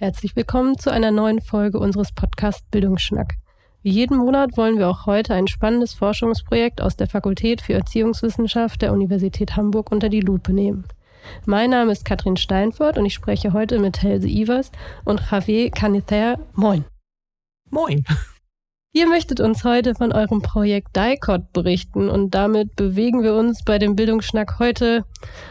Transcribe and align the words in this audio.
Herzlich 0.00 0.36
willkommen 0.36 0.78
zu 0.78 0.90
einer 0.90 1.10
neuen 1.10 1.40
Folge 1.40 1.78
unseres 1.78 2.12
Podcasts 2.12 2.64
Bildungsschnack. 2.70 3.34
Wie 3.82 3.90
jeden 3.90 4.16
Monat 4.16 4.56
wollen 4.56 4.78
wir 4.78 4.88
auch 4.88 5.06
heute 5.06 5.34
ein 5.34 5.48
spannendes 5.48 5.94
Forschungsprojekt 5.94 6.80
aus 6.80 6.96
der 6.96 7.08
Fakultät 7.08 7.60
für 7.60 7.74
Erziehungswissenschaft 7.74 8.80
der 8.82 8.92
Universität 8.92 9.56
Hamburg 9.56 9.90
unter 9.90 10.08
die 10.08 10.20
Lupe 10.20 10.52
nehmen. 10.52 10.84
Mein 11.46 11.70
Name 11.70 11.92
ist 11.92 12.04
Katrin 12.04 12.36
Steinfurt 12.36 12.96
und 12.96 13.06
ich 13.06 13.14
spreche 13.14 13.52
heute 13.52 13.78
mit 13.78 14.02
Helse 14.02 14.28
Ivers 14.28 14.70
und 15.04 15.20
Javier 15.30 15.70
Canither. 15.70 16.38
Moin. 16.54 16.84
Moin. 17.70 18.04
Ihr 18.92 19.06
möchtet 19.06 19.40
uns 19.40 19.64
heute 19.64 19.94
von 19.94 20.12
eurem 20.12 20.40
Projekt 20.40 20.96
DICOT 20.96 21.52
berichten 21.52 22.08
und 22.08 22.34
damit 22.34 22.74
bewegen 22.74 23.22
wir 23.22 23.34
uns 23.34 23.62
bei 23.62 23.78
dem 23.78 23.96
Bildungsschnack 23.96 24.58
heute 24.58 25.04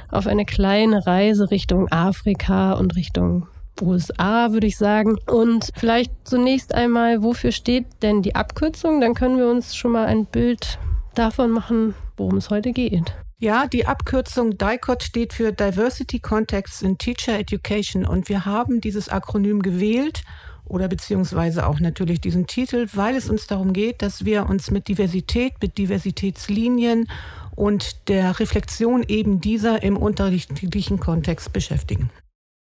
auf 0.10 0.26
eine 0.26 0.44
kleine 0.44 1.06
Reise 1.06 1.52
Richtung 1.52 1.88
Afrika 1.92 2.74
und 2.74 2.96
Richtung 2.96 3.48
USA, 3.80 4.52
würde 4.54 4.66
ich 4.66 4.78
sagen. 4.78 5.18
Und 5.28 5.70
vielleicht 5.76 6.12
zunächst 6.24 6.74
einmal, 6.74 7.22
wofür 7.22 7.52
steht 7.52 7.86
denn 8.02 8.24
die 8.24 8.34
Abkürzung? 8.34 9.02
Dann 9.02 9.14
können 9.14 9.38
wir 9.38 9.50
uns 9.50 9.76
schon 9.76 9.92
mal 9.92 10.08
ein 10.08 10.26
Bild 10.26 10.80
davon 11.14 11.52
machen, 11.52 11.94
worum 12.18 12.38
es 12.38 12.50
heute 12.50 12.72
geht. 12.72 13.14
Ja, 13.38 13.68
die 13.68 13.86
Abkürzung 13.86 14.58
DICOT 14.58 15.04
steht 15.04 15.34
für 15.34 15.52
Diversity 15.52 16.20
Contexts 16.20 16.82
in 16.82 16.98
Teacher 16.98 17.38
Education 17.38 18.04
und 18.04 18.30
wir 18.30 18.46
haben 18.46 18.82
dieses 18.82 19.10
Akronym 19.10 19.62
gewählt 19.62 20.24
oder 20.70 20.88
beziehungsweise 20.88 21.68
auch 21.68 21.80
natürlich 21.80 22.22
diesen 22.22 22.48
Titel, 22.48 22.88
weil 22.94 23.16
es 23.16 23.30
uns 23.30 23.48
darum 23.48 23.74
geht, 23.74 24.02
dass 24.02 24.26
wir 24.26 24.48
uns 24.48 24.72
mit 24.72 24.88
Diversität, 24.88 25.54
mit 25.62 25.78
Diversitätslinien 25.78 27.08
und 27.56 28.08
der 28.08 28.40
Reflexion 28.40 29.04
eben 29.08 29.42
dieser 29.42 29.82
im 29.84 29.98
unterschiedlichen 29.98 31.00
Kontext 31.00 31.54
beschäftigen. 31.54 32.10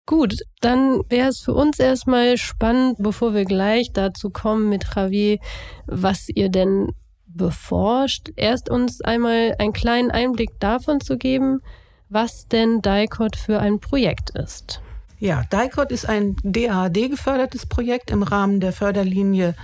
Gut, 0.07 0.35
dann 0.61 1.03
wäre 1.09 1.29
es 1.29 1.39
für 1.39 1.55
uns 1.55 1.79
erstmal 1.79 2.37
spannend, 2.37 2.97
bevor 2.99 3.33
wir 3.33 3.45
gleich 3.45 3.93
dazu 3.93 4.31
kommen 4.31 4.69
mit 4.69 4.85
Javier, 4.97 5.39
was 5.87 6.29
ihr 6.29 6.49
denn 6.49 6.89
beforscht, 7.27 8.31
erst 8.35 8.69
uns 8.71 9.01
einmal 9.03 9.55
einen 9.59 9.73
kleinen 9.73 10.11
Einblick 10.11 10.59
davon 10.59 11.01
zu 11.01 11.17
geben, 11.17 11.61
was 12.09 12.49
denn 12.49 12.83
DICOT 12.83 13.37
für 13.37 13.61
ein 13.61 13.79
Projekt 13.79 14.31
ist. 14.31 14.83
Ja, 15.21 15.43
DICOT 15.53 15.93
ist 15.93 16.09
ein 16.09 16.35
DAAD-gefördertes 16.45 17.67
Projekt 17.67 18.11
im 18.11 18.23
Rahmen 18.23 18.59
der 18.59 18.73
Förderlinie 18.73 19.55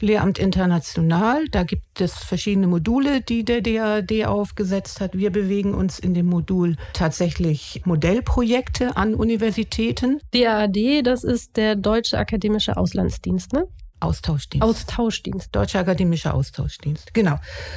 Lehramt 0.00 0.38
International. 0.38 1.44
Da 1.50 1.62
gibt 1.62 2.00
es 2.00 2.14
verschiedene 2.14 2.66
Module, 2.66 3.20
die 3.20 3.44
der 3.44 3.60
DAAD 3.60 4.24
aufgesetzt 4.24 5.02
hat. 5.02 5.16
Wir 5.16 5.30
bewegen 5.30 5.74
uns 5.74 5.98
in 5.98 6.14
dem 6.14 6.24
Modul 6.24 6.76
tatsächlich 6.94 7.82
Modellprojekte 7.84 8.96
an 8.96 9.14
Universitäten. 9.14 10.20
DAAD, 10.32 11.02
das 11.04 11.22
ist 11.22 11.58
der 11.58 11.76
Deutsche 11.76 12.16
Akademische 12.16 12.78
Auslandsdienst, 12.78 13.52
ne? 13.52 13.68
Austauschdienst. 14.04 14.66
Austauschdienst. 14.66 15.54
Deutscher 15.54 15.80
Akademischer 15.80 16.34
Austauschdienst, 16.34 17.14
genau. 17.14 17.36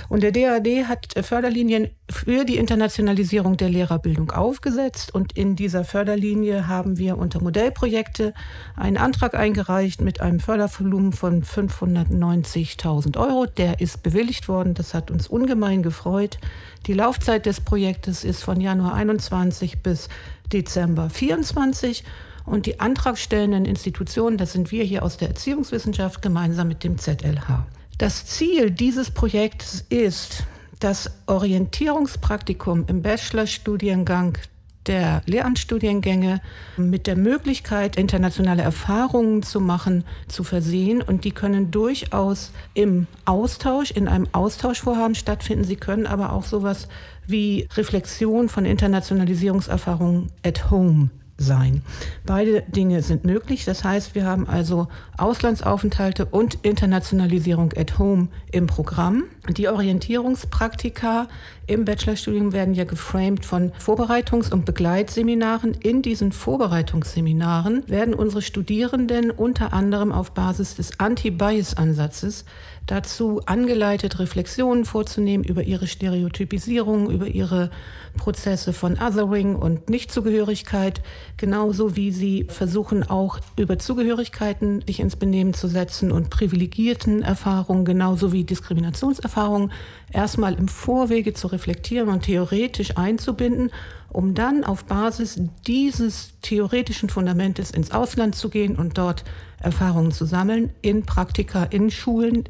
Und 0.09 0.23
der 0.23 0.31
DAD 0.31 0.87
hat 0.87 1.13
Förderlinien 1.25 1.89
für 2.09 2.45
die 2.45 2.57
Internationalisierung 2.57 3.57
der 3.57 3.69
Lehrerbildung 3.69 4.31
aufgesetzt. 4.31 5.13
Und 5.13 5.37
in 5.37 5.55
dieser 5.55 5.83
Förderlinie 5.83 6.67
haben 6.67 6.97
wir 6.97 7.17
unter 7.17 7.41
Modellprojekte 7.41 8.33
einen 8.75 8.97
Antrag 8.97 9.35
eingereicht 9.35 10.01
mit 10.01 10.21
einem 10.21 10.39
Fördervolumen 10.39 11.13
von 11.13 11.43
590.000 11.43 13.17
Euro. 13.17 13.45
Der 13.45 13.81
ist 13.81 14.03
bewilligt 14.03 14.47
worden. 14.47 14.73
Das 14.73 14.93
hat 14.93 15.11
uns 15.11 15.27
ungemein 15.27 15.83
gefreut. 15.83 16.39
Die 16.85 16.93
Laufzeit 16.93 17.45
des 17.45 17.61
Projektes 17.61 18.23
ist 18.23 18.43
von 18.43 18.61
Januar 18.61 18.93
21 18.93 19.81
bis 19.81 20.09
Dezember 20.51 21.09
24. 21.09 22.03
Und 22.47 22.65
die 22.65 22.79
antragstellenden 22.79 23.65
Institutionen, 23.65 24.37
das 24.37 24.53
sind 24.53 24.71
wir 24.71 24.85
hier 24.85 25.03
aus 25.03 25.17
der 25.17 25.27
Erziehungswissenschaft 25.27 26.21
gemeinsam 26.21 26.69
mit 26.69 26.83
dem 26.83 26.97
ZLH. 26.97 27.67
Das 27.97 28.25
Ziel 28.25 28.71
dieses 28.71 29.11
Projekts 29.11 29.85
ist, 29.89 30.45
das 30.79 31.11
Orientierungspraktikum 31.25 32.85
im 32.87 33.01
Bachelorstudiengang 33.01 34.37
der 34.85 35.23
Lehramtsstudiengänge 35.25 36.39
mit 36.77 37.05
der 37.07 37.17
Möglichkeit, 37.17 37.97
internationale 37.97 38.61
Erfahrungen 38.61 39.43
zu 39.43 39.59
machen, 39.59 40.05
zu 40.29 40.45
versehen. 40.45 41.01
Und 41.01 41.25
die 41.25 41.31
können 41.31 41.71
durchaus 41.71 42.53
im 42.73 43.07
Austausch, 43.25 43.91
in 43.91 44.07
einem 44.07 44.29
Austauschvorhaben 44.31 45.15
stattfinden. 45.15 45.65
Sie 45.65 45.75
können 45.75 46.07
aber 46.07 46.31
auch 46.31 46.45
sowas 46.45 46.87
wie 47.25 47.67
Reflexion 47.75 48.47
von 48.47 48.63
Internationalisierungserfahrungen 48.63 50.31
at 50.45 50.71
home 50.71 51.09
sein. 51.37 51.83
Beide 52.25 52.63
Dinge 52.63 53.01
sind 53.01 53.23
möglich. 53.23 53.65
Das 53.65 53.83
heißt, 53.83 54.15
wir 54.15 54.25
haben 54.25 54.47
also 54.47 54.87
Auslandsaufenthalte 55.17 56.25
und 56.25 56.59
Internationalisierung 56.63 57.73
at 57.77 57.99
home 57.99 58.29
im 58.51 58.67
Programm. 58.67 59.23
Die 59.49 59.67
Orientierungspraktika 59.67 61.27
im 61.67 61.85
Bachelorstudium 61.85 62.53
werden 62.53 62.73
ja 62.73 62.85
geframed 62.85 63.45
von 63.45 63.71
Vorbereitungs- 63.73 64.51
und 64.51 64.65
Begleitseminaren. 64.65 65.73
In 65.73 66.01
diesen 66.01 66.31
Vorbereitungsseminaren 66.31 67.87
werden 67.87 68.13
unsere 68.13 68.41
Studierenden 68.41 69.31
unter 69.31 69.73
anderem 69.73 70.11
auf 70.11 70.31
Basis 70.31 70.75
des 70.75 70.99
Anti-Bias-Ansatzes 70.99 72.45
dazu 72.87 73.41
angeleitet, 73.45 74.17
Reflexionen 74.19 74.85
vorzunehmen 74.85 75.43
über 75.43 75.63
ihre 75.63 75.87
Stereotypisierung, 75.87 77.11
über 77.11 77.27
ihre 77.27 77.69
Prozesse 78.15 78.73
von 78.73 78.97
Othering 78.97 79.55
und 79.55 79.89
Nichtzugehörigkeit, 79.89 81.01
genauso 81.35 81.95
wie 81.95 82.11
sie 82.11 82.45
versuchen 82.49 83.03
auch 83.03 83.39
über 83.57 83.77
Zugehörigkeiten 83.77 84.83
sich 84.87 84.99
ins 84.99 85.15
Benehmen 85.15 85.53
zu 85.53 85.67
setzen 85.67 86.11
und 86.11 86.29
privilegierten 86.29 87.21
Erfahrungen, 87.21 87.85
genauso 87.85 88.31
wie 88.31 88.43
Diskriminationserfahrungen, 88.43 89.71
erstmal 90.11 90.53
im 90.53 90.67
Vorwege 90.67 91.33
zu 91.33 91.47
reflektieren 91.47 92.09
und 92.09 92.23
theoretisch 92.23 92.97
einzubinden, 92.97 93.71
um 94.09 94.33
dann 94.33 94.63
auf 94.63 94.85
Basis 94.85 95.39
dieses 95.67 96.39
theoretischen 96.41 97.09
Fundamentes 97.09 97.71
ins 97.71 97.91
Ausland 97.91 98.35
zu 98.35 98.49
gehen 98.49 98.75
und 98.75 98.97
dort 98.97 99.23
Erfahrungen 99.61 100.11
zu 100.11 100.25
sammeln, 100.25 100.71
in 100.81 101.05
Praktika, 101.05 101.63
in 101.63 101.91
Schulen. 101.91 102.43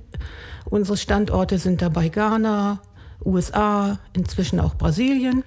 Unsere 0.65 0.97
Standorte 0.97 1.57
sind 1.57 1.81
dabei 1.81 2.09
Ghana, 2.09 2.81
USA, 3.25 3.99
inzwischen 4.13 4.59
auch 4.59 4.75
Brasilien. 4.75 5.43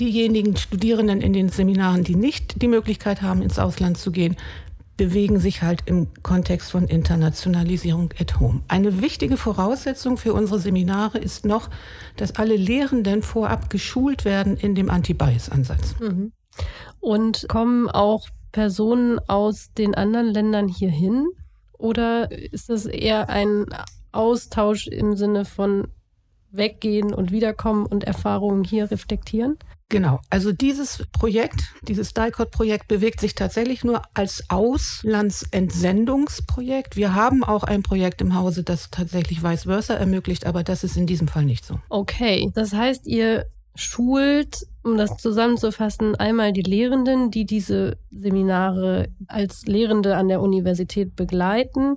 Diejenigen 0.00 0.56
Studierenden 0.56 1.20
in 1.20 1.32
den 1.32 1.48
Seminaren, 1.48 2.04
die 2.04 2.14
nicht 2.14 2.62
die 2.62 2.68
Möglichkeit 2.68 3.22
haben, 3.22 3.42
ins 3.42 3.58
Ausland 3.58 3.98
zu 3.98 4.12
gehen, 4.12 4.36
bewegen 4.96 5.38
sich 5.38 5.62
halt 5.62 5.82
im 5.86 6.08
Kontext 6.22 6.70
von 6.70 6.86
Internationalisierung 6.86 8.12
at 8.20 8.38
home. 8.38 8.60
Eine 8.68 9.00
wichtige 9.00 9.36
Voraussetzung 9.36 10.18
für 10.18 10.34
unsere 10.34 10.58
Seminare 10.58 11.18
ist 11.18 11.46
noch, 11.46 11.70
dass 12.16 12.36
alle 12.36 12.56
Lehrenden 12.56 13.22
vorab 13.22 13.70
geschult 13.70 14.24
werden 14.24 14.56
in 14.56 14.74
dem 14.74 14.90
Anti-Bias-Ansatz. 14.90 15.94
Mhm. 16.00 16.32
Und 17.00 17.46
kommen 17.48 17.88
auch 17.88 18.28
Personen 18.52 19.20
aus 19.28 19.72
den 19.72 19.94
anderen 19.94 20.26
Ländern 20.26 20.68
hierhin? 20.68 21.28
Oder 21.72 22.30
ist 22.32 22.68
das 22.68 22.86
eher 22.86 23.30
ein 23.30 23.66
Austausch 24.10 24.88
im 24.88 25.16
Sinne 25.16 25.44
von 25.44 25.88
weggehen 26.50 27.14
und 27.14 27.30
wiederkommen 27.30 27.86
und 27.86 28.04
Erfahrungen 28.04 28.64
hier 28.64 28.90
reflektieren? 28.90 29.58
Genau, 29.90 30.20
also 30.28 30.52
dieses 30.52 31.06
Projekt, 31.12 31.62
dieses 31.82 32.12
DICOT-Projekt 32.12 32.88
bewegt 32.88 33.20
sich 33.20 33.34
tatsächlich 33.34 33.84
nur 33.84 34.02
als 34.12 34.44
Auslandsentsendungsprojekt. 34.50 36.96
Wir 36.96 37.14
haben 37.14 37.42
auch 37.42 37.64
ein 37.64 37.82
Projekt 37.82 38.20
im 38.20 38.34
Hause, 38.34 38.64
das 38.64 38.90
tatsächlich 38.90 39.42
vice 39.42 39.62
versa 39.62 39.94
ermöglicht, 39.94 40.44
aber 40.44 40.62
das 40.62 40.84
ist 40.84 40.98
in 40.98 41.06
diesem 41.06 41.26
Fall 41.26 41.46
nicht 41.46 41.64
so. 41.64 41.80
Okay, 41.88 42.50
das 42.54 42.74
heißt, 42.74 43.06
ihr 43.06 43.46
schult 43.74 44.66
um 44.82 44.96
das 44.96 45.16
zusammenzufassen, 45.16 46.14
einmal 46.16 46.52
die 46.52 46.62
Lehrenden, 46.62 47.30
die 47.30 47.44
diese 47.44 47.98
Seminare 48.10 49.08
als 49.26 49.66
Lehrende 49.66 50.16
an 50.16 50.28
der 50.28 50.40
Universität 50.40 51.14
begleiten. 51.14 51.96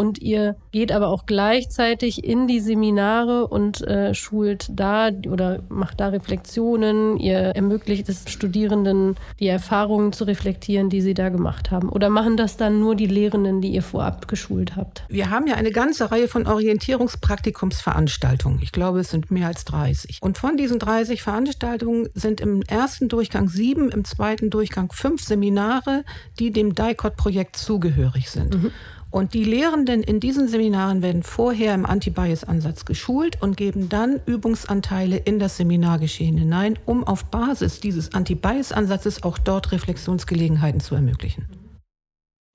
Und 0.00 0.22
ihr 0.22 0.56
geht 0.72 0.92
aber 0.92 1.08
auch 1.08 1.26
gleichzeitig 1.26 2.24
in 2.24 2.46
die 2.46 2.60
Seminare 2.60 3.46
und 3.46 3.82
äh, 3.82 4.14
schult 4.14 4.70
da 4.72 5.10
oder 5.28 5.62
macht 5.68 6.00
da 6.00 6.08
Reflexionen. 6.08 7.18
Ihr 7.18 7.36
ermöglicht 7.36 8.08
es 8.08 8.24
Studierenden, 8.26 9.16
die 9.40 9.48
Erfahrungen 9.48 10.14
zu 10.14 10.24
reflektieren, 10.24 10.88
die 10.88 11.02
sie 11.02 11.12
da 11.12 11.28
gemacht 11.28 11.70
haben. 11.70 11.90
Oder 11.90 12.08
machen 12.08 12.38
das 12.38 12.56
dann 12.56 12.80
nur 12.80 12.94
die 12.94 13.08
Lehrenden, 13.08 13.60
die 13.60 13.68
ihr 13.68 13.82
vorab 13.82 14.26
geschult 14.26 14.74
habt? 14.74 15.04
Wir 15.10 15.28
haben 15.28 15.46
ja 15.46 15.56
eine 15.56 15.70
ganze 15.70 16.10
Reihe 16.10 16.28
von 16.28 16.46
Orientierungspraktikumsveranstaltungen. 16.46 18.60
Ich 18.62 18.72
glaube, 18.72 19.00
es 19.00 19.10
sind 19.10 19.30
mehr 19.30 19.48
als 19.48 19.66
30. 19.66 20.20
Und 20.22 20.38
von 20.38 20.56
diesen 20.56 20.78
30 20.78 21.20
Veranstaltungen 21.20 22.08
sind 22.14 22.40
im 22.40 22.62
ersten 22.62 23.10
Durchgang 23.10 23.50
sieben, 23.50 23.90
im 23.90 24.06
zweiten 24.06 24.48
Durchgang 24.48 24.90
fünf 24.92 25.22
Seminare, 25.22 26.06
die 26.38 26.52
dem 26.52 26.74
DICOT-Projekt 26.74 27.56
zugehörig 27.56 28.30
sind. 28.30 28.54
Mhm. 28.54 28.70
Und 29.10 29.34
die 29.34 29.42
Lehrenden 29.42 30.02
in 30.02 30.20
diesen 30.20 30.46
Seminaren 30.46 31.02
werden 31.02 31.24
vorher 31.24 31.74
im 31.74 31.84
Anti-Bias-Ansatz 31.84 32.84
geschult 32.84 33.42
und 33.42 33.56
geben 33.56 33.88
dann 33.88 34.20
Übungsanteile 34.24 35.16
in 35.16 35.40
das 35.40 35.56
Seminargeschehen 35.56 36.36
hinein, 36.36 36.78
um 36.86 37.02
auf 37.02 37.24
Basis 37.24 37.80
dieses 37.80 38.14
Anti-Bias-Ansatzes 38.14 39.24
auch 39.24 39.38
dort 39.38 39.72
Reflexionsgelegenheiten 39.72 40.80
zu 40.80 40.94
ermöglichen. 40.94 41.48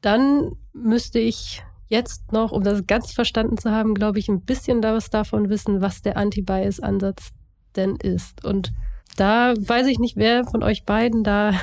Dann 0.02 0.54
müsste 0.72 1.20
ich 1.20 1.62
jetzt 1.90 2.32
noch, 2.32 2.52
um 2.52 2.64
das 2.64 2.88
ganz 2.88 3.12
verstanden 3.12 3.58
zu 3.58 3.72
haben, 3.72 3.94
glaube 3.94 4.20
ich, 4.20 4.30
ein 4.30 4.42
bisschen 4.42 4.82
was 4.82 5.10
davon 5.10 5.50
wissen, 5.50 5.82
was 5.82 6.02
der 6.02 6.16
Anti-Bias-Ansatz 6.16 7.32
denn 7.76 7.98
ist. 7.98 8.46
Und 8.46 8.72
da 9.18 9.54
weiß 9.58 9.88
ich 9.88 10.00
nicht, 10.00 10.16
wer 10.16 10.46
von 10.46 10.64
euch 10.64 10.86
beiden 10.86 11.24
da 11.24 11.54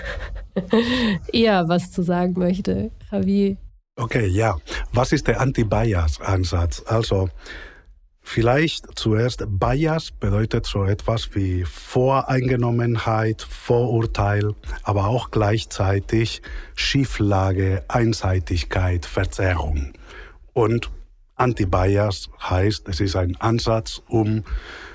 eher 1.32 1.68
was 1.68 1.90
zu 1.90 2.02
sagen 2.02 2.34
möchte. 2.36 2.90
Javi. 3.10 3.56
Okay, 3.96 4.26
ja. 4.26 4.56
Was 4.92 5.12
ist 5.12 5.28
der 5.28 5.38
Anti-Bias-Ansatz? 5.38 6.82
Also, 6.86 7.28
vielleicht 8.22 8.98
zuerst, 8.98 9.44
Bias 9.46 10.12
bedeutet 10.12 10.64
so 10.64 10.84
etwas 10.84 11.34
wie 11.34 11.64
Voreingenommenheit, 11.64 13.42
Vorurteil, 13.42 14.54
aber 14.82 15.08
auch 15.08 15.30
gleichzeitig 15.30 16.40
Schieflage, 16.74 17.84
Einseitigkeit, 17.88 19.04
Verzerrung. 19.04 19.92
Und 20.54 20.90
Anti-Bias 21.36 22.30
heißt, 22.48 22.88
es 22.88 23.00
ist 23.00 23.14
ein 23.14 23.36
Ansatz, 23.36 24.00
um 24.08 24.44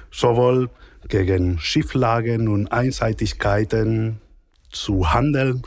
sowohl 0.10 0.72
gegen 1.08 1.60
Schieflagen 1.60 2.48
und 2.48 2.72
Einseitigkeiten 2.72 4.22
zu 4.72 5.14
handeln, 5.14 5.62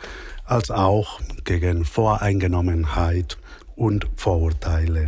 als 0.50 0.70
auch 0.70 1.20
gegen 1.44 1.84
Voreingenommenheit 1.84 3.38
und 3.76 4.06
Vorurteile. 4.16 5.06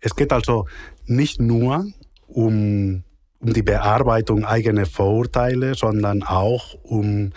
Es 0.00 0.14
geht 0.14 0.32
also 0.32 0.66
nicht 1.06 1.40
nur 1.40 1.86
um, 2.28 3.02
um 3.40 3.52
die 3.52 3.62
Bearbeitung 3.62 4.44
eigener 4.44 4.84
Vorurteile, 4.84 5.74
sondern 5.74 6.22
auch 6.22 6.74
um, 6.82 7.32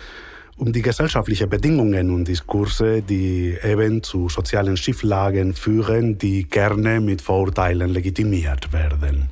um 0.58 0.74
die 0.74 0.82
gesellschaftlichen 0.82 1.50
Bedingungen 1.50 2.12
und 2.12 2.28
Diskurse, 2.28 3.02
die 3.02 3.58
eben 3.64 4.04
zu 4.04 4.28
sozialen 4.28 4.76
Schieflagen 4.76 5.54
führen, 5.54 6.18
die 6.18 6.44
gerne 6.44 7.00
mit 7.00 7.22
Vorurteilen 7.22 7.90
legitimiert 7.90 8.74
werden. 8.74 9.30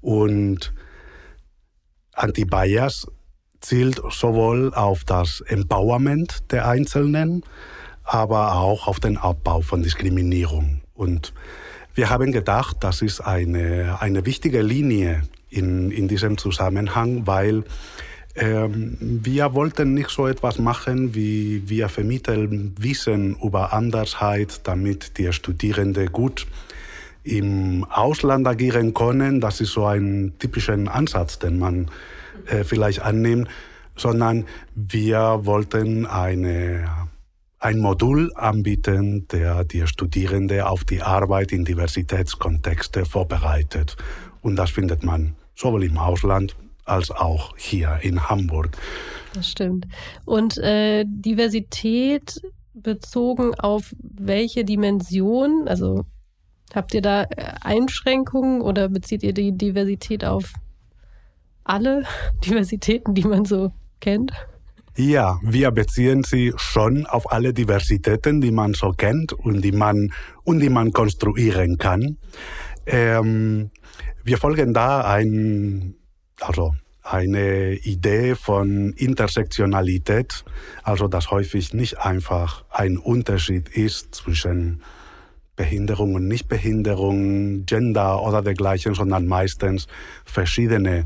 Und 0.00 0.72
Anti-Bias 2.12 3.08
zielt 3.60 4.00
sowohl 4.10 4.72
auf 4.74 5.04
das 5.04 5.40
Empowerment 5.42 6.50
der 6.50 6.68
Einzelnen, 6.68 7.44
aber 8.04 8.54
auch 8.56 8.86
auf 8.86 9.00
den 9.00 9.16
Abbau 9.16 9.60
von 9.60 9.82
Diskriminierung. 9.82 10.80
Und 10.94 11.32
wir 11.94 12.10
haben 12.10 12.32
gedacht, 12.32 12.78
das 12.80 13.02
ist 13.02 13.20
eine, 13.20 13.98
eine 14.00 14.24
wichtige 14.26 14.62
Linie 14.62 15.22
in, 15.48 15.90
in 15.90 16.08
diesem 16.08 16.38
Zusammenhang, 16.38 17.26
weil 17.26 17.64
ähm, 18.36 18.96
wir 19.00 19.54
wollten 19.54 19.94
nicht 19.94 20.10
so 20.10 20.26
etwas 20.26 20.58
machen, 20.58 21.14
wie 21.14 21.68
wir 21.68 21.88
vermitteln 21.88 22.74
Wissen 22.78 23.36
über 23.42 23.72
Andersheit, 23.72 24.60
damit 24.64 25.18
die 25.18 25.32
Studierenden 25.32 26.12
gut 26.12 26.46
im 27.22 27.84
Ausland 27.84 28.46
agieren 28.46 28.94
können. 28.94 29.40
Das 29.40 29.60
ist 29.60 29.72
so 29.72 29.84
ein 29.86 30.34
typischer 30.38 30.78
Ansatz, 30.92 31.38
den 31.38 31.58
man 31.58 31.90
äh, 32.46 32.64
vielleicht 32.64 33.02
annimmt, 33.02 33.48
sondern 33.96 34.46
wir 34.74 35.40
wollten 35.42 36.06
eine, 36.06 36.88
ein 37.58 37.78
Modul 37.78 38.32
anbieten, 38.34 39.26
der 39.28 39.64
die 39.64 39.86
Studierenden 39.86 40.62
auf 40.62 40.84
die 40.84 41.02
Arbeit 41.02 41.52
in 41.52 41.64
Diversitätskontexte 41.64 43.04
vorbereitet. 43.04 43.96
Und 44.42 44.56
das 44.56 44.70
findet 44.70 45.02
man 45.02 45.36
sowohl 45.54 45.84
im 45.84 45.98
Ausland 45.98 46.56
als 46.86 47.10
auch 47.10 47.54
hier 47.56 47.98
in 48.02 48.28
Hamburg. 48.28 48.70
Das 49.34 49.48
stimmt. 49.50 49.86
Und 50.24 50.58
äh, 50.58 51.04
Diversität 51.06 52.40
bezogen 52.74 53.54
auf 53.54 53.94
welche 54.00 54.64
Dimension? 54.64 55.68
Also 55.68 56.04
habt 56.74 56.94
ihr 56.94 57.02
da 57.02 57.24
äh, 57.24 57.54
Einschränkungen 57.60 58.60
oder 58.60 58.88
bezieht 58.88 59.22
ihr 59.22 59.32
die 59.32 59.52
Diversität 59.52 60.24
auf 60.24 60.52
alle 61.64 62.04
Diversitäten, 62.44 63.14
die 63.14 63.24
man 63.24 63.44
so 63.44 63.72
kennt? 64.00 64.32
Ja, 64.96 65.38
wir 65.42 65.70
beziehen 65.70 66.24
sie 66.24 66.52
schon 66.56 67.06
auf 67.06 67.30
alle 67.32 67.54
Diversitäten, 67.54 68.40
die 68.40 68.50
man 68.50 68.74
so 68.74 68.90
kennt 68.90 69.32
und 69.32 69.62
die 69.62 69.72
man, 69.72 70.12
und 70.44 70.60
die 70.60 70.68
man 70.68 70.92
konstruieren 70.92 71.78
kann. 71.78 72.18
Ähm, 72.86 73.70
wir 74.24 74.36
folgen 74.36 74.74
da 74.74 75.02
ein, 75.02 75.94
also 76.40 76.74
eine 77.02 77.74
Idee 77.76 78.34
von 78.34 78.92
Intersektionalität, 78.92 80.44
also 80.82 81.08
dass 81.08 81.30
häufig 81.30 81.72
nicht 81.72 81.98
einfach 81.98 82.64
ein 82.70 82.98
Unterschied 82.98 83.68
ist 83.70 84.14
zwischen 84.14 84.82
Behinderung 85.56 86.14
und 86.14 86.28
Nichtbehinderung, 86.28 87.66
Gender 87.66 88.22
oder 88.22 88.42
dergleichen, 88.42 88.94
sondern 88.94 89.26
meistens 89.26 89.86
verschiedene 90.24 91.04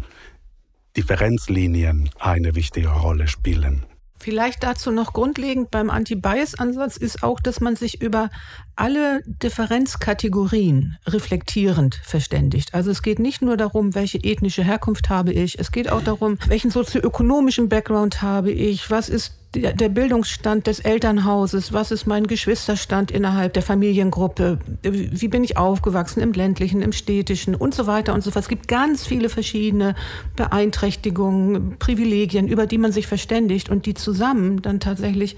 Differenzlinien 0.97 2.11
eine 2.21 2.55
wichtige 2.55 2.89
Rolle 2.89 3.27
spielen. 3.27 3.85
Vielleicht 4.25 4.63
dazu 4.63 4.91
noch 4.91 5.13
grundlegend 5.13 5.71
beim 5.71 5.91
Anti-Bias-Ansatz 5.91 6.97
ist 6.97 7.23
auch, 7.23 7.41
dass 7.41 7.61
man 7.61 7.77
sich 7.77 8.01
über 8.01 8.31
alle 8.75 9.21
Differenzkategorien 9.27 10.97
reflektierend 11.07 11.97
verständigt. 11.97 12.73
Also 12.73 12.91
es 12.91 13.03
geht 13.03 13.19
nicht 13.19 13.43
nur 13.43 13.59
darum, 13.59 13.95
welche 13.95 14.17
ethnische 14.17 14.65
Herkunft 14.65 15.11
habe 15.11 15.33
ich, 15.33 15.59
es 15.59 15.73
geht 15.73 15.91
auch 15.91 16.01
darum, 16.01 16.39
welchen 16.47 16.71
sozioökonomischen 16.71 17.69
Background 17.69 18.23
habe 18.23 18.51
ich, 18.51 18.91
was 18.91 19.11
ist 19.11 19.44
der 19.55 19.89
Bildungsstand 19.89 20.67
des 20.67 20.81
Elternhauses, 20.81 21.73
was 21.73 21.91
ist 21.91 22.07
mein 22.07 22.27
Geschwisterstand 22.27 23.11
innerhalb 23.11 23.53
der 23.55 23.63
Familiengruppe, 23.63 24.59
wie 24.83 25.29
bin 25.29 25.45
ich 25.45 25.57
aufgewachsen 25.57 26.21
im 26.21 26.33
ländlichen, 26.33 26.83
im 26.83 26.93
städtischen 26.93 27.55
und 27.55 27.75
so 27.75 27.87
weiter 27.87 28.15
und 28.15 28.23
so 28.23 28.31
fort. 28.31 28.45
Es 28.45 28.49
gibt 28.49 28.69
ganz 28.69 29.07
viele 29.07 29.29
verschiedene 29.29 29.95
Beeinträchtigungen, 30.37 31.77
Privilegien, 31.79 32.49
über 32.49 32.67
die 32.67 32.79
man 32.79 32.93
sich 32.93 33.07
verständigt 33.07 33.69
und 33.69 33.87
die 33.87 33.95
zusammen 33.95 34.63
dann 34.63 34.81
tatsächlich 34.81 35.37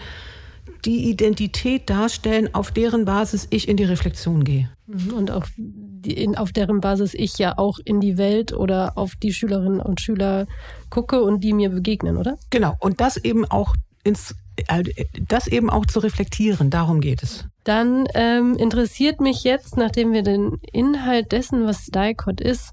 die 0.84 1.10
Identität 1.10 1.90
darstellen, 1.90 2.54
auf 2.54 2.70
deren 2.70 3.04
Basis 3.04 3.46
ich 3.50 3.68
in 3.68 3.76
die 3.76 3.84
Reflexion 3.84 4.44
gehe. 4.44 4.70
Mhm. 4.86 5.12
Und 5.14 5.30
auf, 5.30 5.50
die, 5.56 6.36
auf 6.36 6.52
deren 6.52 6.80
Basis 6.80 7.12
ich 7.14 7.38
ja 7.38 7.58
auch 7.58 7.78
in 7.84 8.00
die 8.00 8.18
Welt 8.18 8.52
oder 8.52 8.96
auf 8.96 9.16
die 9.16 9.32
Schülerinnen 9.32 9.80
und 9.80 10.00
Schüler 10.00 10.46
gucke 10.88 11.23
und 11.23 11.42
die 11.42 11.52
mir 11.52 11.70
begegnen, 11.70 12.16
oder? 12.16 12.38
Genau. 12.50 12.75
Und 12.80 13.00
das 13.00 13.16
eben 13.16 13.44
auch 13.44 13.75
ins, 14.06 14.34
äh, 14.68 14.84
das 15.20 15.46
eben 15.46 15.68
auch 15.68 15.86
zu 15.86 16.00
reflektieren, 16.00 16.70
darum 16.70 17.00
geht 17.00 17.22
es. 17.22 17.44
Dann 17.64 18.06
ähm, 18.14 18.54
interessiert 18.56 19.20
mich 19.20 19.44
jetzt, 19.44 19.76
nachdem 19.76 20.12
wir 20.12 20.22
den 20.22 20.58
Inhalt 20.72 21.32
dessen, 21.32 21.66
was 21.66 21.86
DICOT 21.86 22.40
ist, 22.40 22.72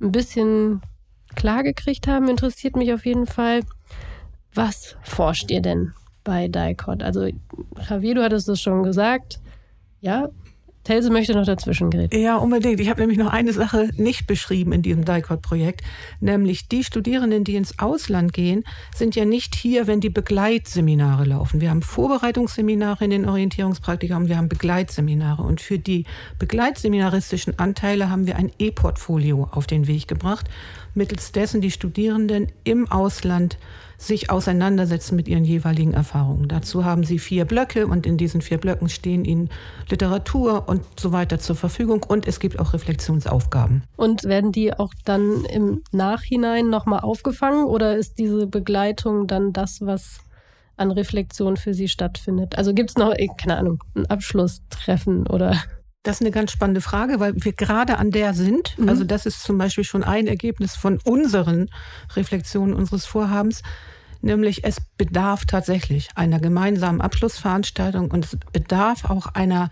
ein 0.00 0.12
bisschen 0.12 0.82
klargekriegt 1.36 2.06
haben, 2.08 2.28
interessiert 2.28 2.76
mich 2.76 2.92
auf 2.92 3.06
jeden 3.06 3.26
Fall, 3.26 3.62
was 4.52 4.96
forscht 5.02 5.50
ihr 5.50 5.62
denn? 5.62 5.92
bei 6.24 6.48
DICOT. 6.48 7.02
Also 7.02 7.28
Javier, 7.88 8.14
du 8.14 8.22
hattest 8.22 8.48
es 8.48 8.60
schon 8.60 8.82
gesagt. 8.82 9.40
Ja, 10.00 10.28
Telse 10.84 11.10
möchte 11.10 11.34
noch 11.34 11.46
dazwischen 11.46 11.90
gehen. 11.90 12.08
Ja, 12.12 12.36
unbedingt. 12.36 12.80
Ich 12.80 12.90
habe 12.90 13.00
nämlich 13.00 13.18
noch 13.18 13.32
eine 13.32 13.52
Sache 13.52 13.90
nicht 13.96 14.26
beschrieben 14.26 14.72
in 14.72 14.82
diesem 14.82 15.04
DICOT-Projekt, 15.04 15.82
nämlich 16.20 16.68
die 16.68 16.82
Studierenden, 16.82 17.44
die 17.44 17.54
ins 17.54 17.78
Ausland 17.78 18.32
gehen, 18.32 18.64
sind 18.94 19.14
ja 19.14 19.24
nicht 19.24 19.54
hier, 19.54 19.86
wenn 19.86 20.00
die 20.00 20.10
Begleitseminare 20.10 21.24
laufen. 21.24 21.60
Wir 21.60 21.70
haben 21.70 21.82
Vorbereitungsseminare 21.82 23.04
in 23.04 23.10
den 23.10 23.28
Orientierungspraktika 23.28 24.16
und 24.16 24.28
wir 24.28 24.36
haben 24.36 24.48
Begleitseminare. 24.48 25.42
Und 25.42 25.60
für 25.60 25.78
die 25.78 26.04
begleitseminaristischen 26.38 27.58
Anteile 27.58 28.10
haben 28.10 28.26
wir 28.26 28.36
ein 28.36 28.50
E-Portfolio 28.58 29.48
auf 29.52 29.66
den 29.66 29.86
Weg 29.86 30.08
gebracht, 30.08 30.48
mittels 30.94 31.32
dessen 31.32 31.60
die 31.60 31.70
Studierenden 31.70 32.48
im 32.64 32.90
Ausland 32.90 33.56
sich 34.02 34.30
auseinandersetzen 34.30 35.16
mit 35.16 35.28
ihren 35.28 35.44
jeweiligen 35.44 35.94
Erfahrungen. 35.94 36.48
Dazu 36.48 36.84
haben 36.84 37.04
sie 37.04 37.18
vier 37.18 37.44
Blöcke 37.44 37.86
und 37.86 38.06
in 38.06 38.16
diesen 38.16 38.40
vier 38.42 38.58
Blöcken 38.58 38.88
stehen 38.88 39.24
ihnen 39.24 39.48
Literatur 39.88 40.68
und 40.68 40.82
so 40.98 41.12
weiter 41.12 41.38
zur 41.38 41.56
Verfügung 41.56 42.02
und 42.06 42.26
es 42.26 42.40
gibt 42.40 42.58
auch 42.58 42.72
Reflexionsaufgaben. 42.72 43.84
Und 43.96 44.24
werden 44.24 44.52
die 44.52 44.74
auch 44.74 44.92
dann 45.04 45.44
im 45.44 45.82
Nachhinein 45.92 46.68
nochmal 46.68 47.00
aufgefangen 47.00 47.64
oder 47.64 47.96
ist 47.96 48.18
diese 48.18 48.46
Begleitung 48.46 49.26
dann 49.26 49.52
das, 49.52 49.80
was 49.80 50.20
an 50.76 50.90
Reflexion 50.90 51.56
für 51.56 51.72
sie 51.72 51.88
stattfindet? 51.88 52.58
Also 52.58 52.74
gibt 52.74 52.90
es 52.90 52.96
noch, 52.96 53.14
keine 53.38 53.56
Ahnung, 53.56 53.84
ein 53.94 54.06
Abschlusstreffen 54.06 55.26
oder 55.28 55.56
das 56.02 56.16
ist 56.16 56.22
eine 56.22 56.32
ganz 56.32 56.50
spannende 56.50 56.80
Frage, 56.80 57.20
weil 57.20 57.34
wir 57.36 57.52
gerade 57.52 57.98
an 57.98 58.10
der 58.10 58.34
sind. 58.34 58.76
Mhm. 58.76 58.88
Also 58.88 59.04
das 59.04 59.24
ist 59.24 59.42
zum 59.42 59.56
Beispiel 59.56 59.84
schon 59.84 60.02
ein 60.02 60.26
Ergebnis 60.26 60.74
von 60.74 60.98
unseren 61.04 61.68
Reflexionen 62.16 62.74
unseres 62.74 63.06
Vorhabens. 63.06 63.62
Nämlich 64.22 64.64
es 64.64 64.76
bedarf 64.96 65.44
tatsächlich 65.44 66.08
einer 66.14 66.38
gemeinsamen 66.40 67.00
Abschlussveranstaltung 67.00 68.10
und 68.10 68.24
es 68.24 68.38
bedarf 68.52 69.04
auch 69.10 69.26
einer 69.34 69.68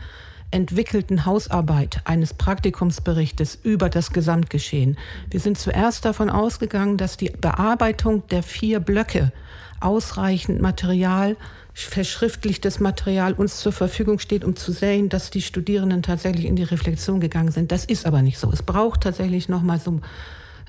entwickelten 0.50 1.24
Hausarbeit 1.24 2.00
eines 2.04 2.34
Praktikumsberichtes 2.34 3.58
über 3.62 3.88
das 3.88 4.12
Gesamtgeschehen. 4.12 4.98
Wir 5.30 5.40
sind 5.40 5.58
zuerst 5.58 6.04
davon 6.04 6.28
ausgegangen, 6.28 6.96
dass 6.96 7.16
die 7.16 7.30
Bearbeitung 7.30 8.26
der 8.28 8.42
vier 8.42 8.80
Blöcke 8.80 9.32
ausreichend 9.78 10.60
Material, 10.60 11.36
verschriftlichtes 11.72 12.80
Material 12.80 13.32
uns 13.32 13.60
zur 13.60 13.72
Verfügung 13.72 14.18
steht, 14.18 14.44
um 14.44 14.56
zu 14.56 14.72
sehen, 14.72 15.08
dass 15.08 15.30
die 15.30 15.40
Studierenden 15.40 16.02
tatsächlich 16.02 16.44
in 16.44 16.56
die 16.56 16.64
Reflexion 16.64 17.20
gegangen 17.20 17.52
sind. 17.52 17.72
Das 17.72 17.84
ist 17.84 18.04
aber 18.04 18.20
nicht 18.22 18.38
so. 18.38 18.50
Es 18.50 18.62
braucht 18.62 19.02
tatsächlich 19.02 19.48
nochmal 19.48 19.80
so 19.80 20.00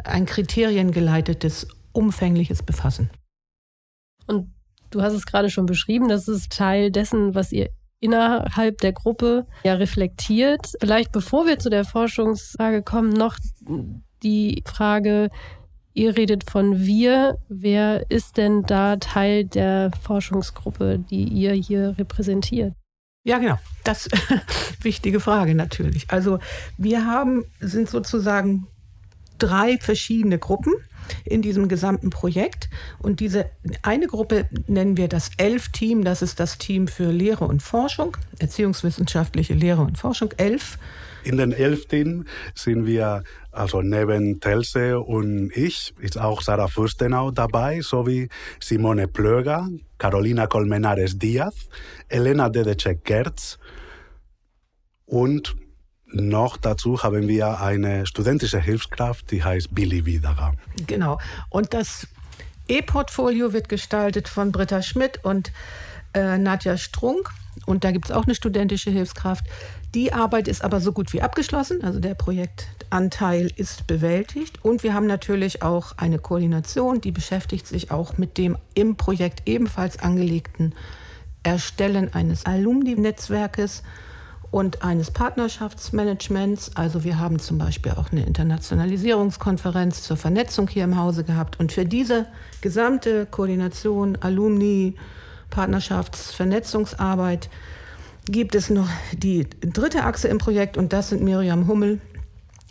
ein 0.03 0.25
kriteriengeleitetes, 0.25 1.67
umfängliches 1.91 2.63
Befassen. 2.63 3.09
Und 4.27 4.53
du 4.89 5.01
hast 5.01 5.13
es 5.13 5.25
gerade 5.25 5.49
schon 5.49 5.65
beschrieben, 5.65 6.09
das 6.09 6.27
ist 6.27 6.51
Teil 6.51 6.91
dessen, 6.91 7.35
was 7.35 7.51
ihr 7.51 7.69
innerhalb 7.99 8.79
der 8.79 8.93
Gruppe 8.93 9.45
ja 9.63 9.75
reflektiert. 9.75 10.73
Vielleicht 10.79 11.11
bevor 11.11 11.45
wir 11.45 11.59
zu 11.59 11.69
der 11.69 11.85
Forschungsfrage 11.85 12.81
kommen, 12.81 13.09
noch 13.09 13.37
die 14.23 14.63
Frage, 14.65 15.29
ihr 15.93 16.17
redet 16.17 16.49
von 16.49 16.79
wir. 16.79 17.37
Wer 17.47 18.09
ist 18.09 18.37
denn 18.37 18.63
da 18.63 18.97
Teil 18.97 19.45
der 19.45 19.91
Forschungsgruppe, 20.01 20.99
die 20.99 21.23
ihr 21.23 21.53
hier 21.53 21.95
repräsentiert? 21.97 22.73
Ja, 23.23 23.37
genau. 23.37 23.59
Das 23.83 24.09
wichtige 24.81 25.19
Frage 25.19 25.53
natürlich. 25.53 26.09
Also 26.09 26.39
wir 26.77 27.05
haben, 27.05 27.45
sind 27.59 27.87
sozusagen 27.87 28.67
drei 29.41 29.77
verschiedene 29.79 30.37
Gruppen 30.37 30.73
in 31.25 31.41
diesem 31.41 31.67
gesamten 31.67 32.09
Projekt. 32.09 32.69
Und 32.99 33.19
diese 33.19 33.49
eine 33.81 34.07
Gruppe 34.07 34.47
nennen 34.67 34.97
wir 34.97 35.07
das 35.07 35.31
ELF-Team. 35.37 36.03
Das 36.03 36.21
ist 36.21 36.39
das 36.39 36.57
Team 36.57 36.87
für 36.87 37.11
Lehre 37.11 37.45
und 37.45 37.61
Forschung, 37.61 38.17
erziehungswissenschaftliche 38.39 39.53
Lehre 39.53 39.81
und 39.81 39.97
Forschung, 39.97 40.31
ELF. 40.37 40.77
In 41.23 41.37
den 41.37 41.51
Elf-Team 41.51 42.25
sind 42.55 42.85
wir, 42.85 43.23
also 43.51 43.81
neben 43.81 44.39
Telse 44.39 44.99
und 44.99 45.51
ich, 45.55 45.93
ist 45.99 46.19
auch 46.19 46.41
Sarah 46.41 46.67
Fürstenau 46.67 47.29
dabei, 47.29 47.81
sowie 47.81 48.29
Simone 48.59 49.07
Plöger, 49.07 49.69
Carolina 49.99 50.47
Colmenares 50.47 51.19
Diaz, 51.19 51.69
Elena 52.09 52.49
Dedecek-Gertz 52.49 53.59
und 55.05 55.55
noch 56.11 56.57
dazu 56.57 57.03
haben 57.03 57.27
wir 57.27 57.61
eine 57.61 58.05
studentische 58.05 58.59
Hilfskraft, 58.59 59.31
die 59.31 59.43
heißt 59.43 59.73
Billy 59.73 60.05
Widerer. 60.05 60.53
Genau. 60.87 61.19
Und 61.49 61.73
das 61.73 62.07
E-Portfolio 62.67 63.53
wird 63.53 63.69
gestaltet 63.69 64.27
von 64.27 64.51
Britta 64.51 64.81
Schmidt 64.81 65.23
und 65.23 65.51
äh, 66.13 66.37
Nadja 66.37 66.77
Strunk. 66.77 67.29
Und 67.65 67.83
da 67.83 67.91
gibt 67.91 68.05
es 68.05 68.11
auch 68.11 68.25
eine 68.25 68.35
studentische 68.35 68.91
Hilfskraft. 68.91 69.45
Die 69.93 70.13
Arbeit 70.13 70.47
ist 70.47 70.63
aber 70.63 70.79
so 70.79 70.93
gut 70.93 71.11
wie 71.11 71.21
abgeschlossen. 71.21 71.83
Also 71.83 71.99
der 71.99 72.15
Projektanteil 72.15 73.51
ist 73.55 73.87
bewältigt. 73.87 74.63
Und 74.63 74.83
wir 74.83 74.93
haben 74.93 75.05
natürlich 75.05 75.61
auch 75.61 75.97
eine 75.97 76.17
Koordination, 76.17 77.01
die 77.01 77.11
beschäftigt 77.11 77.67
sich 77.67 77.91
auch 77.91 78.17
mit 78.17 78.37
dem 78.37 78.57
im 78.73 78.95
Projekt 78.95 79.47
ebenfalls 79.47 79.99
angelegten 79.99 80.73
Erstellen 81.43 82.13
eines 82.13 82.45
Alumni-Netzwerkes 82.45 83.83
und 84.51 84.83
eines 84.83 85.09
Partnerschaftsmanagements. 85.11 86.75
Also 86.75 87.05
wir 87.05 87.17
haben 87.17 87.39
zum 87.39 87.57
Beispiel 87.57 87.93
auch 87.93 88.11
eine 88.11 88.25
Internationalisierungskonferenz 88.25 90.03
zur 90.03 90.17
Vernetzung 90.17 90.67
hier 90.67 90.83
im 90.83 90.99
Hause 90.99 91.23
gehabt. 91.23 91.57
Und 91.59 91.71
für 91.71 91.85
diese 91.85 92.27
gesamte 92.59 93.25
Koordination, 93.25 94.17
Alumni, 94.19 94.95
Partnerschaftsvernetzungsarbeit 95.49 97.49
gibt 98.25 98.55
es 98.55 98.69
noch 98.69 98.89
die 99.13 99.47
dritte 99.61 100.03
Achse 100.03 100.27
im 100.27 100.37
Projekt 100.37 100.77
und 100.77 100.91
das 100.93 101.09
sind 101.09 101.23
Miriam 101.23 101.67
Hummel 101.67 101.99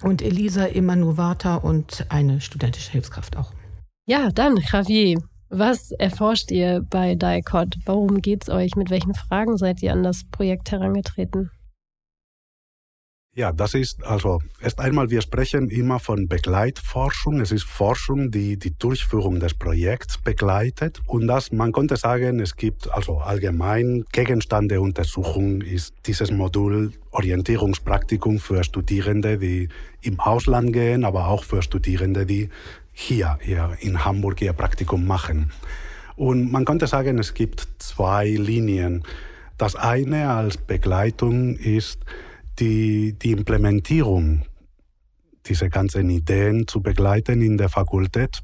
und 0.02 0.22
Elisa 0.22 0.66
Emanuwata 0.66 1.56
und 1.56 2.06
eine 2.08 2.40
studentische 2.40 2.92
Hilfskraft 2.92 3.36
auch. 3.36 3.52
Ja, 4.06 4.30
dann 4.30 4.56
Javier. 4.56 5.20
Was 5.50 5.90
erforscht 5.90 6.52
ihr 6.52 6.82
bei 6.88 7.16
DICOT? 7.16 7.74
Warum 7.84 8.22
geht 8.22 8.44
es 8.44 8.48
euch? 8.48 8.76
Mit 8.76 8.90
welchen 8.90 9.14
Fragen 9.14 9.56
seid 9.56 9.82
ihr 9.82 9.92
an 9.92 10.04
das 10.04 10.22
Projekt 10.30 10.70
herangetreten? 10.70 11.50
Ja, 13.36 13.52
das 13.52 13.74
ist 13.74 14.02
also 14.04 14.40
erst 14.60 14.80
einmal, 14.80 15.08
wir 15.10 15.22
sprechen 15.22 15.70
immer 15.70 16.00
von 16.00 16.26
Begleitforschung. 16.26 17.40
Es 17.40 17.52
ist 17.52 17.62
Forschung, 17.62 18.32
die 18.32 18.56
die 18.56 18.76
Durchführung 18.76 19.38
des 19.38 19.54
Projekts 19.54 20.18
begleitet. 20.18 21.00
Und 21.06 21.28
das, 21.28 21.52
man 21.52 21.70
könnte 21.70 21.96
sagen, 21.96 22.40
es 22.40 22.56
gibt 22.56 22.92
also 22.92 23.18
allgemein 23.18 24.04
Gegenstand 24.10 24.72
der 24.72 24.82
Untersuchung 24.82 25.60
ist 25.60 25.94
dieses 26.06 26.32
Modul 26.32 26.92
Orientierungspraktikum 27.12 28.40
für 28.40 28.64
Studierende, 28.64 29.38
die 29.38 29.68
im 30.02 30.18
Ausland 30.18 30.72
gehen, 30.72 31.04
aber 31.04 31.28
auch 31.28 31.44
für 31.44 31.62
Studierende, 31.62 32.26
die 32.26 32.48
hier, 32.92 33.38
hier 33.42 33.76
in 33.78 34.04
Hamburg 34.04 34.42
ihr 34.42 34.54
Praktikum 34.54 35.06
machen. 35.06 35.52
Und 36.16 36.50
man 36.50 36.64
könnte 36.64 36.88
sagen, 36.88 37.20
es 37.20 37.32
gibt 37.32 37.68
zwei 37.78 38.26
Linien. 38.28 39.04
Das 39.56 39.76
eine 39.76 40.30
als 40.30 40.56
Begleitung 40.56 41.54
ist, 41.54 42.00
die, 42.60 43.14
die 43.14 43.32
Implementierung 43.32 44.42
dieser 45.46 45.68
ganzen 45.68 46.10
Ideen 46.10 46.68
zu 46.68 46.82
begleiten 46.82 47.42
in 47.42 47.56
der 47.56 47.68
Fakultät. 47.68 48.40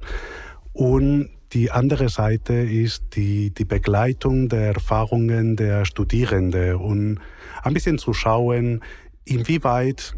Und 0.72 1.28
die 1.52 1.70
andere 1.70 2.08
Seite 2.08 2.54
ist 2.54 3.14
die, 3.14 3.50
die 3.50 3.64
Begleitung 3.64 4.48
der 4.48 4.74
Erfahrungen 4.74 5.56
der 5.56 5.84
Studierenden 5.84 6.76
und 6.76 7.20
ein 7.62 7.74
bisschen 7.74 7.98
zu 7.98 8.12
schauen, 8.12 8.82
inwieweit 9.24 10.16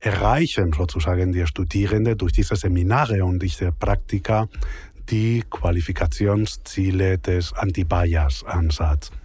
erreichen 0.00 0.72
sozusagen 0.72 1.32
die 1.32 1.46
Studierenden 1.46 2.18
durch 2.18 2.32
diese 2.32 2.56
Seminare 2.56 3.24
und 3.24 3.42
diese 3.42 3.72
Praktika 3.72 4.48
die 5.10 5.42
Qualifikationsziele 5.48 7.18
des 7.18 7.52
Anti-Bias-Ansatzes. 7.54 9.17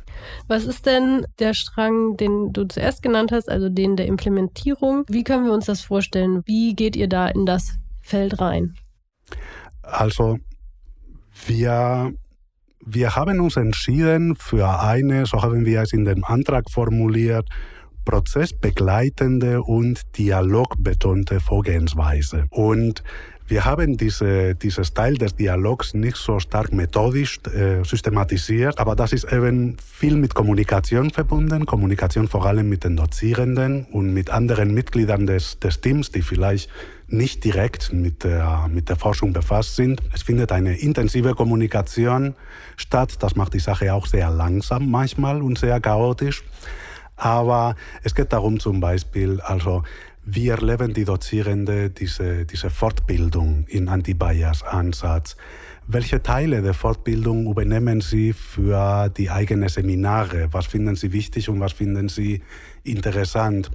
Was 0.48 0.66
ist 0.66 0.86
denn 0.86 1.26
der 1.40 1.54
Strang, 1.54 2.18
den 2.18 2.54
du 2.54 2.66
zuerst 2.66 3.02
genannt 3.02 3.32
hast, 3.32 3.50
also 3.50 3.70
den 3.70 3.96
der 3.96 4.08
Implementierung? 4.08 5.04
Wie 5.08 5.24
können 5.24 5.46
wir 5.46 5.54
uns 5.54 5.66
das 5.66 5.82
vorstellen? 5.82 6.42
Wie 6.46 6.76
geht 6.76 6.96
ihr 6.96 7.08
da 7.08 7.28
in 7.28 7.46
das 7.46 7.78
Feld 8.02 8.40
rein? 8.40 8.76
Also, 9.82 10.38
wir, 11.46 12.14
wir 12.86 13.16
haben 13.16 13.40
uns 13.40 13.58
entschieden 13.58 14.36
für 14.36 14.80
eine, 14.80 15.26
so 15.26 15.42
haben 15.42 15.66
wir 15.66 15.82
es 15.82 15.94
in 15.94 16.06
dem 16.06 16.24
Antrag 16.24 16.70
formuliert, 16.70 17.48
prozessbegleitende 18.06 19.64
und 19.64 20.02
dialogbetonte 20.18 21.40
Vorgehensweise. 21.40 22.46
Und 22.50 23.04
wir 23.48 23.66
haben 23.66 23.98
diese, 23.98 24.56
dieses 24.56 24.94
Teil 24.94 25.16
des 25.16 25.36
Dialogs 25.36 25.94
nicht 25.94 26.16
so 26.16 26.40
stark 26.40 26.72
methodisch 26.72 27.40
äh, 27.54 27.84
systematisiert, 27.84 28.80
aber 28.80 28.96
das 28.96 29.12
ist 29.12 29.32
eben 29.32 29.78
viel 29.78 30.16
mit 30.16 30.34
Kommunikation 30.34 31.10
verbunden, 31.10 31.66
Kommunikation 31.66 32.28
vor 32.28 32.46
allem 32.46 32.70
mit 32.70 32.84
den 32.84 32.96
Dozierenden 32.96 33.86
und 33.92 34.14
mit 34.14 34.30
anderen 34.30 34.74
Mitgliedern 34.74 35.28
des, 35.28 35.60
des 35.60 35.82
Teams, 35.82 36.12
die 36.12 36.22
vielleicht 36.22 36.70
nicht 37.08 37.44
direkt 37.44 37.94
mit 37.94 38.24
der, 38.24 38.68
mit 38.72 38.90
der 38.90 38.96
Forschung 38.96 39.34
befasst 39.34 39.76
sind. 39.76 40.02
Es 40.14 40.24
findet 40.24 40.52
eine 40.52 40.78
intensive 40.78 41.36
Kommunikation 41.36 42.36
statt. 42.78 43.22
Das 43.22 43.36
macht 43.36 43.54
die 43.54 43.60
Sache 43.60 43.94
auch 43.94 44.08
sehr 44.08 44.30
langsam 44.32 44.90
manchmal 44.90 45.42
und 45.42 45.58
sehr 45.58 45.80
chaotisch. 45.80 46.44
Aber 47.16 47.76
es 48.04 48.16
geht 48.16 48.34
darum 48.34 48.60
zum 48.60 48.80
Beispiel, 48.80 49.40
also 49.42 49.84
wie 50.26 50.48
erleben 50.50 50.94
die 50.94 51.06
Dozierenden 51.06 51.94
diese, 51.94 52.46
diese 52.46 52.70
Fortbildung 52.70 53.66
in 53.68 53.90
Anti-Bias-Ansatz? 53.90 55.36
Welche 55.88 56.24
Teile 56.24 56.62
der 56.62 56.74
Fortbildung 56.74 57.48
übernehmen 57.48 58.00
Sie 58.00 58.32
für 58.32 59.10
die 59.10 59.30
eigenen 59.30 59.68
Seminare? 59.68 60.48
Was 60.52 60.68
finden 60.68 60.96
Sie 60.96 61.12
wichtig 61.12 61.50
und 61.50 61.60
was 61.60 61.74
finden 61.74 62.08
Sie 62.08 62.42
interessant? 62.84 63.70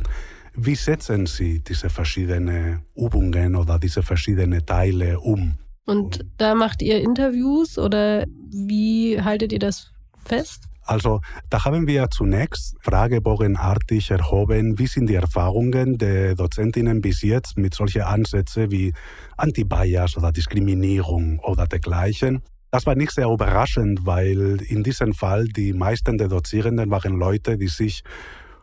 Wie 0.54 0.74
setzen 0.74 1.26
Sie 1.26 1.60
diese 1.60 1.90
verschiedenen 1.90 2.82
Übungen 2.96 3.54
oder 3.54 3.78
diese 3.78 4.02
verschiedenen 4.02 4.64
Teile 4.64 5.20
um? 5.20 5.54
Und 5.84 6.24
da 6.38 6.54
macht 6.54 6.82
ihr 6.82 7.00
Interviews 7.00 7.78
oder 7.78 8.24
wie 8.50 9.20
haltet 9.20 9.52
ihr 9.52 9.58
das 9.58 9.90
fest? 10.24 10.67
Also 10.88 11.20
da 11.50 11.66
haben 11.66 11.86
wir 11.86 12.08
zunächst 12.08 12.74
fragebogenartig 12.80 14.10
erhoben, 14.10 14.78
wie 14.78 14.86
sind 14.86 15.06
die 15.06 15.16
Erfahrungen 15.16 15.98
der 15.98 16.34
Dozentinnen 16.34 17.02
bis 17.02 17.20
jetzt 17.20 17.58
mit 17.58 17.74
solchen 17.74 18.02
Ansätzen 18.02 18.70
wie 18.70 18.94
Anti-Bias 19.36 20.16
oder 20.16 20.32
Diskriminierung 20.32 21.40
oder 21.40 21.66
dergleichen. 21.66 22.40
Das 22.70 22.86
war 22.86 22.94
nicht 22.94 23.12
sehr 23.12 23.26
überraschend, 23.26 24.06
weil 24.06 24.62
in 24.66 24.82
diesem 24.82 25.12
Fall 25.12 25.44
die 25.44 25.74
meisten 25.74 26.16
der 26.16 26.28
Dozierenden 26.28 26.90
waren 26.90 27.18
Leute, 27.18 27.58
die 27.58 27.68
sich 27.68 28.02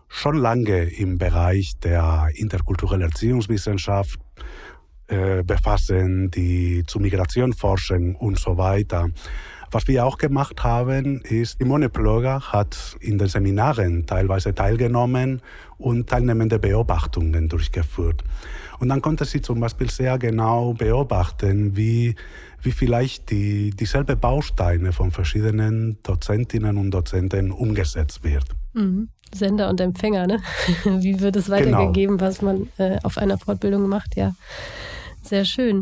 schon 0.08 0.38
lange 0.38 0.86
im 0.86 1.20
Bereich 1.20 1.74
der 1.84 2.30
interkulturellen 2.34 3.04
Erziehungswissenschaft 3.04 4.20
äh, 5.08 5.44
befassen, 5.44 6.32
die 6.32 6.84
zu 6.88 7.00
Migration 7.00 7.54
forschen 7.54 8.16
und 8.16 8.40
so 8.40 8.58
weiter. 8.58 9.10
Was 9.76 9.90
wir 9.90 10.06
auch 10.06 10.18
gemacht 10.18 10.64
haben, 10.64 11.20
ist, 11.20 11.58
Simone 11.60 11.90
Plöger 11.90 12.40
hat 12.54 12.96
in 13.02 13.18
den 13.18 13.28
Seminaren 13.28 14.06
teilweise 14.06 14.56
teilgenommen 14.56 15.42
und 15.78 16.10
teilnehmende 16.10 16.60
Beobachtungen 16.60 17.50
durchgeführt. 17.50 18.24
Und 18.80 18.88
dann 18.88 19.02
konnte 19.02 19.26
sie 19.26 19.42
zum 19.42 19.60
Beispiel 19.60 19.90
sehr 19.90 20.18
genau 20.18 20.72
beobachten, 20.76 21.76
wie, 21.76 22.16
wie 22.62 22.72
vielleicht 22.72 23.32
die, 23.32 23.72
dieselbe 23.72 24.16
Bausteine 24.16 24.94
von 24.94 25.12
verschiedenen 25.12 25.98
Dozentinnen 26.04 26.78
und 26.78 26.92
Dozenten 26.92 27.52
umgesetzt 27.52 28.24
wird. 28.24 28.46
Mhm. 28.76 29.10
Sender 29.34 29.70
und 29.70 29.82
Empfänger, 29.82 30.26
ne? 30.26 30.40
wie 30.86 31.20
wird 31.20 31.36
es 31.36 31.50
weitergegeben, 31.50 32.18
genau. 32.18 32.30
was 32.30 32.42
man 32.42 32.70
äh, 32.78 32.98
auf 33.04 33.18
einer 33.18 33.38
Fortbildung 33.38 33.90
macht, 33.90 34.16
ja. 34.16 34.36
Sehr 35.22 35.44
schön. 35.44 35.82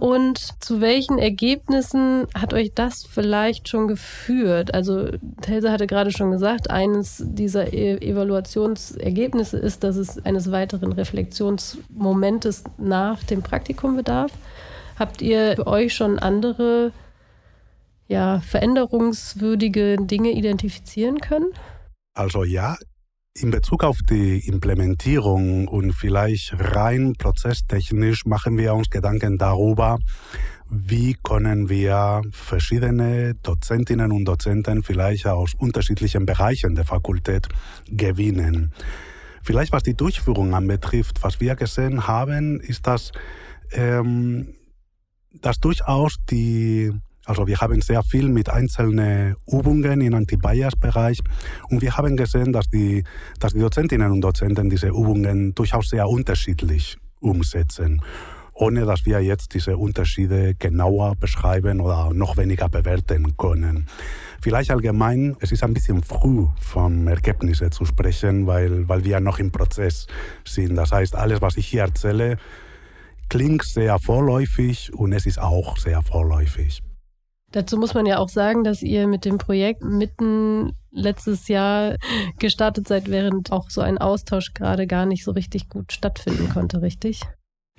Und 0.00 0.38
zu 0.64 0.80
welchen 0.80 1.18
Ergebnissen 1.18 2.26
hat 2.34 2.54
euch 2.54 2.72
das 2.74 3.04
vielleicht 3.04 3.68
schon 3.68 3.86
geführt? 3.86 4.72
Also 4.72 5.10
Telse 5.42 5.70
hatte 5.70 5.86
gerade 5.86 6.10
schon 6.10 6.30
gesagt, 6.30 6.70
eines 6.70 7.22
dieser 7.22 7.74
e 7.74 7.98
Evaluationsergebnisse 7.98 9.58
ist, 9.58 9.84
dass 9.84 9.96
es 9.96 10.24
eines 10.24 10.50
weiteren 10.50 10.92
Reflexionsmomentes 10.92 12.64
nach 12.78 13.22
dem 13.24 13.42
Praktikum 13.42 13.94
bedarf. 13.94 14.32
Habt 14.98 15.20
ihr 15.20 15.56
für 15.56 15.66
euch 15.66 15.92
schon 15.94 16.18
andere 16.18 16.92
ja, 18.08 18.40
veränderungswürdige 18.40 19.98
Dinge 19.98 20.30
identifizieren 20.30 21.18
können? 21.20 21.52
Also 22.14 22.42
ja, 22.42 22.78
in 23.34 23.50
Bezug 23.50 23.84
auf 23.84 23.98
die 24.08 24.46
Implementierung 24.48 25.68
und 25.68 25.92
vielleicht 25.92 26.54
rein 26.58 27.14
prozesstechnisch 27.16 28.26
machen 28.26 28.58
wir 28.58 28.74
uns 28.74 28.90
Gedanken 28.90 29.38
darüber, 29.38 29.98
wie 30.68 31.14
können 31.14 31.68
wir 31.68 32.22
verschiedene 32.32 33.34
Dozentinnen 33.42 34.12
und 34.12 34.24
Dozenten 34.24 34.82
vielleicht 34.82 35.26
aus 35.26 35.54
unterschiedlichen 35.54 36.26
Bereichen 36.26 36.74
der 36.74 36.84
Fakultät 36.84 37.48
gewinnen. 37.88 38.72
Vielleicht 39.42 39.72
was 39.72 39.84
die 39.84 39.94
Durchführung 39.94 40.54
anbetrifft, 40.54 41.22
was 41.22 41.40
wir 41.40 41.54
gesehen 41.56 42.06
haben, 42.06 42.60
ist, 42.60 42.86
dass, 42.86 43.12
ähm, 43.72 44.54
dass 45.32 45.60
durchaus 45.60 46.16
die 46.28 46.92
also 47.26 47.46
wir 47.46 47.58
haben 47.58 47.82
sehr 47.82 48.02
viel 48.02 48.28
mit 48.28 48.48
einzelnen 48.48 49.36
Übungen 49.46 50.00
im 50.00 50.14
Anti-Bias-Bereich 50.14 51.20
und 51.68 51.82
wir 51.82 51.96
haben 51.96 52.16
gesehen, 52.16 52.52
dass 52.52 52.68
die, 52.70 53.04
dass 53.38 53.52
die 53.52 53.60
Dozentinnen 53.60 54.10
und 54.10 54.22
Dozenten 54.22 54.70
diese 54.70 54.88
Übungen 54.88 55.54
durchaus 55.54 55.90
sehr 55.90 56.08
unterschiedlich 56.08 56.96
umsetzen, 57.20 58.02
ohne 58.54 58.84
dass 58.84 59.04
wir 59.04 59.20
jetzt 59.20 59.54
diese 59.54 59.76
Unterschiede 59.76 60.54
genauer 60.54 61.14
beschreiben 61.16 61.80
oder 61.80 62.12
noch 62.12 62.36
weniger 62.36 62.68
bewerten 62.68 63.36
können. 63.36 63.86
Vielleicht 64.40 64.70
allgemein, 64.70 65.36
es 65.40 65.52
ist 65.52 65.62
ein 65.62 65.74
bisschen 65.74 66.02
früh 66.02 66.46
von 66.58 67.06
Ergebnissen 67.06 67.70
zu 67.70 67.84
sprechen, 67.84 68.46
weil, 68.46 68.88
weil 68.88 69.04
wir 69.04 69.20
noch 69.20 69.38
im 69.38 69.50
Prozess 69.50 70.06
sind. 70.46 70.76
Das 70.76 70.92
heißt, 70.92 71.14
alles, 71.14 71.42
was 71.42 71.58
ich 71.58 71.66
hier 71.66 71.82
erzähle, 71.82 72.38
klingt 73.28 73.64
sehr 73.64 73.98
vorläufig 73.98 74.92
und 74.94 75.12
es 75.12 75.26
ist 75.26 75.38
auch 75.38 75.76
sehr 75.76 76.02
vorläufig. 76.02 76.82
Dazu 77.52 77.76
muss 77.76 77.94
man 77.94 78.06
ja 78.06 78.18
auch 78.18 78.28
sagen, 78.28 78.62
dass 78.64 78.82
ihr 78.82 79.06
mit 79.06 79.24
dem 79.24 79.38
Projekt 79.38 79.82
mitten 79.82 80.72
letztes 80.92 81.48
Jahr 81.48 81.96
gestartet 82.38 82.86
seid, 82.86 83.10
während 83.10 83.52
auch 83.52 83.70
so 83.70 83.80
ein 83.80 83.98
Austausch 83.98 84.54
gerade 84.54 84.86
gar 84.86 85.06
nicht 85.06 85.24
so 85.24 85.32
richtig 85.32 85.68
gut 85.68 85.92
stattfinden 85.92 86.48
konnte, 86.48 86.82
richtig? 86.82 87.22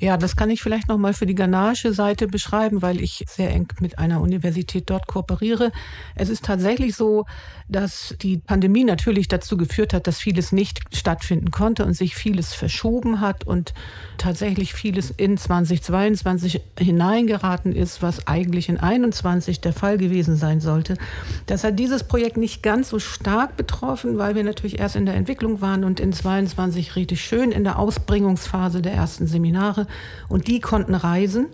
Ja, 0.01 0.17
das 0.17 0.35
kann 0.35 0.49
ich 0.49 0.63
vielleicht 0.63 0.87
nochmal 0.87 1.13
für 1.13 1.27
die 1.27 1.35
ghanaische 1.35 1.93
Seite 1.93 2.25
beschreiben, 2.25 2.81
weil 2.81 2.99
ich 3.01 3.23
sehr 3.27 3.51
eng 3.51 3.67
mit 3.81 3.99
einer 3.99 4.19
Universität 4.19 4.89
dort 4.89 5.05
kooperiere. 5.05 5.71
Es 6.15 6.29
ist 6.29 6.43
tatsächlich 6.43 6.95
so, 6.95 7.27
dass 7.69 8.15
die 8.19 8.39
Pandemie 8.39 8.83
natürlich 8.83 9.27
dazu 9.27 9.57
geführt 9.57 9.93
hat, 9.93 10.07
dass 10.07 10.17
vieles 10.17 10.51
nicht 10.51 10.79
stattfinden 10.91 11.51
konnte 11.51 11.85
und 11.85 11.93
sich 11.93 12.15
vieles 12.15 12.55
verschoben 12.55 13.21
hat 13.21 13.45
und 13.45 13.75
tatsächlich 14.17 14.73
vieles 14.73 15.11
in 15.11 15.37
2022 15.37 16.61
hineingeraten 16.79 17.71
ist, 17.71 18.01
was 18.01 18.25
eigentlich 18.25 18.69
in 18.69 18.79
21 18.79 19.61
der 19.61 19.71
Fall 19.71 19.99
gewesen 19.99 20.35
sein 20.35 20.61
sollte. 20.61 20.95
Das 21.45 21.63
hat 21.63 21.77
dieses 21.77 22.05
Projekt 22.05 22.37
nicht 22.37 22.63
ganz 22.63 22.89
so 22.89 22.97
stark 22.97 23.55
betroffen, 23.55 24.17
weil 24.17 24.33
wir 24.33 24.43
natürlich 24.43 24.79
erst 24.79 24.95
in 24.95 25.05
der 25.05 25.13
Entwicklung 25.13 25.61
waren 25.61 25.83
und 25.83 25.99
in 25.99 26.11
22 26.11 26.95
richtig 26.95 27.23
schön 27.23 27.51
in 27.51 27.63
der 27.63 27.77
Ausbringungsphase 27.77 28.81
der 28.81 28.93
ersten 28.93 29.27
Seminare 29.27 29.85
und 30.29 30.47
die 30.47 30.59
konnten 30.59 30.95
reisen. 30.95 31.47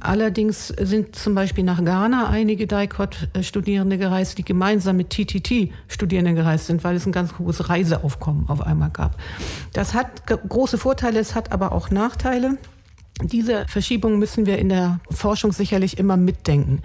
Allerdings 0.00 0.68
sind 0.68 1.14
zum 1.14 1.34
Beispiel 1.34 1.62
nach 1.64 1.84
Ghana 1.84 2.28
einige 2.28 2.66
DICOT-Studierende 2.66 3.98
gereist, 3.98 4.38
die 4.38 4.44
gemeinsam 4.44 4.96
mit 4.96 5.10
TTT-Studierenden 5.10 6.34
gereist 6.34 6.66
sind, 6.66 6.82
weil 6.84 6.96
es 6.96 7.06
ein 7.06 7.12
ganz 7.12 7.38
hohes 7.38 7.68
Reiseaufkommen 7.68 8.48
auf 8.48 8.62
einmal 8.62 8.90
gab. 8.90 9.16
Das 9.74 9.92
hat 9.92 10.26
große 10.26 10.78
Vorteile, 10.78 11.20
es 11.20 11.34
hat 11.34 11.52
aber 11.52 11.72
auch 11.72 11.90
Nachteile. 11.90 12.56
Diese 13.22 13.66
Verschiebung 13.68 14.18
müssen 14.18 14.46
wir 14.46 14.58
in 14.58 14.70
der 14.70 15.00
Forschung 15.10 15.52
sicherlich 15.52 15.98
immer 15.98 16.16
mitdenken. 16.16 16.80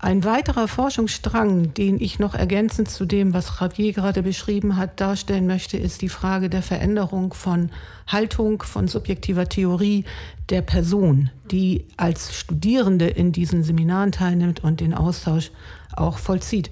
Ein 0.00 0.22
weiterer 0.22 0.68
Forschungsstrang, 0.68 1.74
den 1.74 2.00
ich 2.00 2.20
noch 2.20 2.36
ergänzend 2.36 2.88
zu 2.88 3.04
dem, 3.04 3.34
was 3.34 3.58
Javier 3.60 3.92
gerade 3.92 4.22
beschrieben 4.22 4.76
hat, 4.76 5.00
darstellen 5.00 5.48
möchte, 5.48 5.76
ist 5.76 6.02
die 6.02 6.08
Frage 6.08 6.48
der 6.48 6.62
Veränderung 6.62 7.34
von 7.34 7.70
Haltung, 8.06 8.62
von 8.62 8.86
subjektiver 8.86 9.48
Theorie 9.48 10.04
der 10.50 10.62
Person, 10.62 11.30
die 11.50 11.84
als 11.96 12.38
Studierende 12.38 13.08
in 13.08 13.32
diesen 13.32 13.64
Seminaren 13.64 14.12
teilnimmt 14.12 14.62
und 14.62 14.78
den 14.78 14.94
Austausch 14.94 15.50
auch 15.96 16.18
vollzieht. 16.18 16.70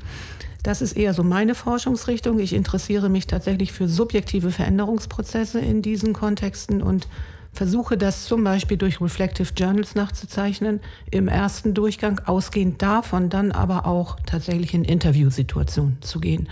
Das 0.62 0.80
ist 0.80 0.92
eher 0.92 1.12
so 1.12 1.24
meine 1.24 1.56
Forschungsrichtung. 1.56 2.38
Ich 2.38 2.52
interessiere 2.52 3.08
mich 3.08 3.26
tatsächlich 3.26 3.72
für 3.72 3.88
subjektive 3.88 4.52
Veränderungsprozesse 4.52 5.58
in 5.58 5.82
diesen 5.82 6.12
Kontexten 6.12 6.80
und 6.80 7.08
versuche 7.56 7.96
das 7.96 8.26
zum 8.26 8.44
Beispiel 8.44 8.76
durch 8.76 9.00
Reflective 9.00 9.48
Journals 9.56 9.94
nachzuzeichnen, 9.94 10.80
im 11.10 11.26
ersten 11.26 11.72
Durchgang 11.74 12.20
ausgehend 12.26 12.82
davon 12.82 13.30
dann 13.30 13.50
aber 13.50 13.86
auch 13.86 14.18
tatsächlich 14.26 14.74
in 14.74 14.84
Interviewsituationen 14.84 15.98
zu 16.02 16.20
gehen, 16.20 16.48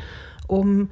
um 0.46 0.88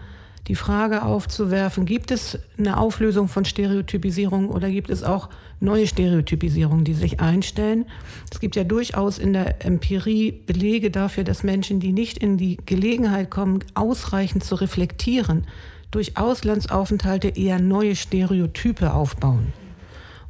die 0.49 0.57
Frage 0.57 1.05
aufzuwerfen, 1.05 1.87
gibt 1.87 2.11
es 2.11 2.39
eine 2.59 2.77
Auflösung 2.77 3.29
von 3.29 3.45
Stereotypisierung 3.45 4.49
oder 4.49 4.71
gibt 4.71 4.91
es 4.91 5.05
auch 5.05 5.29
neue 5.61 5.87
Stereotypisierungen, 5.87 6.85
die 6.85 6.95
sich 6.95 7.21
einstellen? 7.21 7.87
Es 8.31 8.41
gibt 8.41 8.57
ja 8.57 8.65
durchaus 8.65 9.19
in 9.19 9.33
der 9.33 9.65
Empirie 9.65 10.33
Belege 10.33 10.91
dafür, 10.91 11.23
dass 11.23 11.45
Menschen, 11.45 11.79
die 11.79 11.93
nicht 11.93 12.19
in 12.19 12.39
die 12.39 12.59
Gelegenheit 12.67 13.31
kommen, 13.31 13.61
ausreichend 13.75 14.43
zu 14.43 14.57
reflektieren, 14.57 15.47
durch 15.93 16.17
Auslandsaufenthalte 16.17 17.29
eher 17.29 17.61
neue 17.61 17.95
Stereotype 17.95 18.93
aufbauen. 18.93 19.53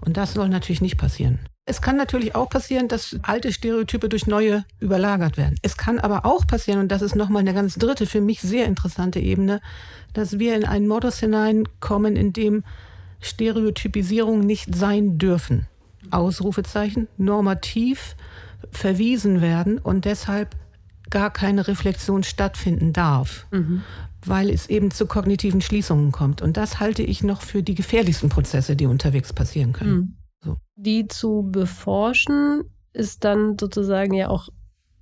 Und 0.04 0.16
das 0.16 0.34
soll 0.34 0.48
natürlich 0.48 0.80
nicht 0.80 0.98
passieren. 0.98 1.38
Es 1.64 1.80
kann 1.80 1.96
natürlich 1.96 2.34
auch 2.34 2.48
passieren, 2.48 2.88
dass 2.88 3.16
alte 3.22 3.52
Stereotype 3.52 4.08
durch 4.08 4.26
neue 4.26 4.64
überlagert 4.80 5.36
werden. 5.36 5.54
Es 5.62 5.76
kann 5.76 6.00
aber 6.00 6.26
auch 6.26 6.44
passieren, 6.46 6.80
und 6.80 6.88
das 6.88 7.02
ist 7.02 7.14
nochmal 7.14 7.40
eine 7.40 7.54
ganz 7.54 7.76
dritte, 7.76 8.06
für 8.06 8.20
mich 8.20 8.40
sehr 8.40 8.66
interessante 8.66 9.20
Ebene, 9.20 9.60
dass 10.12 10.40
wir 10.40 10.56
in 10.56 10.64
einen 10.64 10.88
Modus 10.88 11.20
hineinkommen, 11.20 12.16
in 12.16 12.32
dem 12.32 12.64
Stereotypisierung 13.20 14.40
nicht 14.40 14.74
sein 14.74 15.18
dürfen. 15.18 15.68
Ausrufezeichen, 16.10 17.06
normativ 17.16 18.16
verwiesen 18.72 19.40
werden 19.40 19.78
und 19.78 20.04
deshalb 20.04 20.56
gar 21.10 21.30
keine 21.30 21.68
Reflexion 21.68 22.24
stattfinden 22.24 22.92
darf. 22.92 23.46
Mhm 23.52 23.82
weil 24.26 24.50
es 24.50 24.68
eben 24.68 24.90
zu 24.90 25.06
kognitiven 25.06 25.60
Schließungen 25.60 26.12
kommt. 26.12 26.42
Und 26.42 26.56
das 26.56 26.80
halte 26.80 27.02
ich 27.02 27.22
noch 27.22 27.42
für 27.42 27.62
die 27.62 27.74
gefährlichsten 27.74 28.28
Prozesse, 28.28 28.76
die 28.76 28.86
unterwegs 28.86 29.32
passieren 29.32 29.72
können. 29.72 29.94
Mhm. 29.94 30.16
So. 30.44 30.56
Die 30.76 31.08
zu 31.08 31.48
beforschen 31.50 32.64
ist 32.92 33.24
dann 33.24 33.56
sozusagen 33.58 34.14
ja 34.14 34.28
auch 34.28 34.48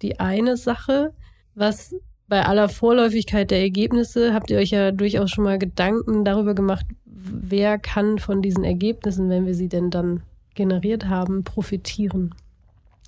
die 0.02 0.20
eine 0.20 0.56
Sache. 0.56 1.12
Was 1.54 1.94
bei 2.28 2.44
aller 2.44 2.68
Vorläufigkeit 2.68 3.50
der 3.50 3.60
Ergebnisse 3.60 4.32
habt 4.32 4.50
ihr 4.50 4.58
euch 4.58 4.70
ja 4.70 4.92
durchaus 4.92 5.30
schon 5.30 5.44
mal 5.44 5.58
Gedanken 5.58 6.24
darüber 6.24 6.54
gemacht, 6.54 6.86
wer 7.04 7.78
kann 7.78 8.18
von 8.18 8.40
diesen 8.40 8.64
Ergebnissen, 8.64 9.28
wenn 9.28 9.46
wir 9.46 9.54
sie 9.54 9.68
denn 9.68 9.90
dann 9.90 10.22
generiert 10.54 11.08
haben, 11.08 11.42
profitieren. 11.42 12.34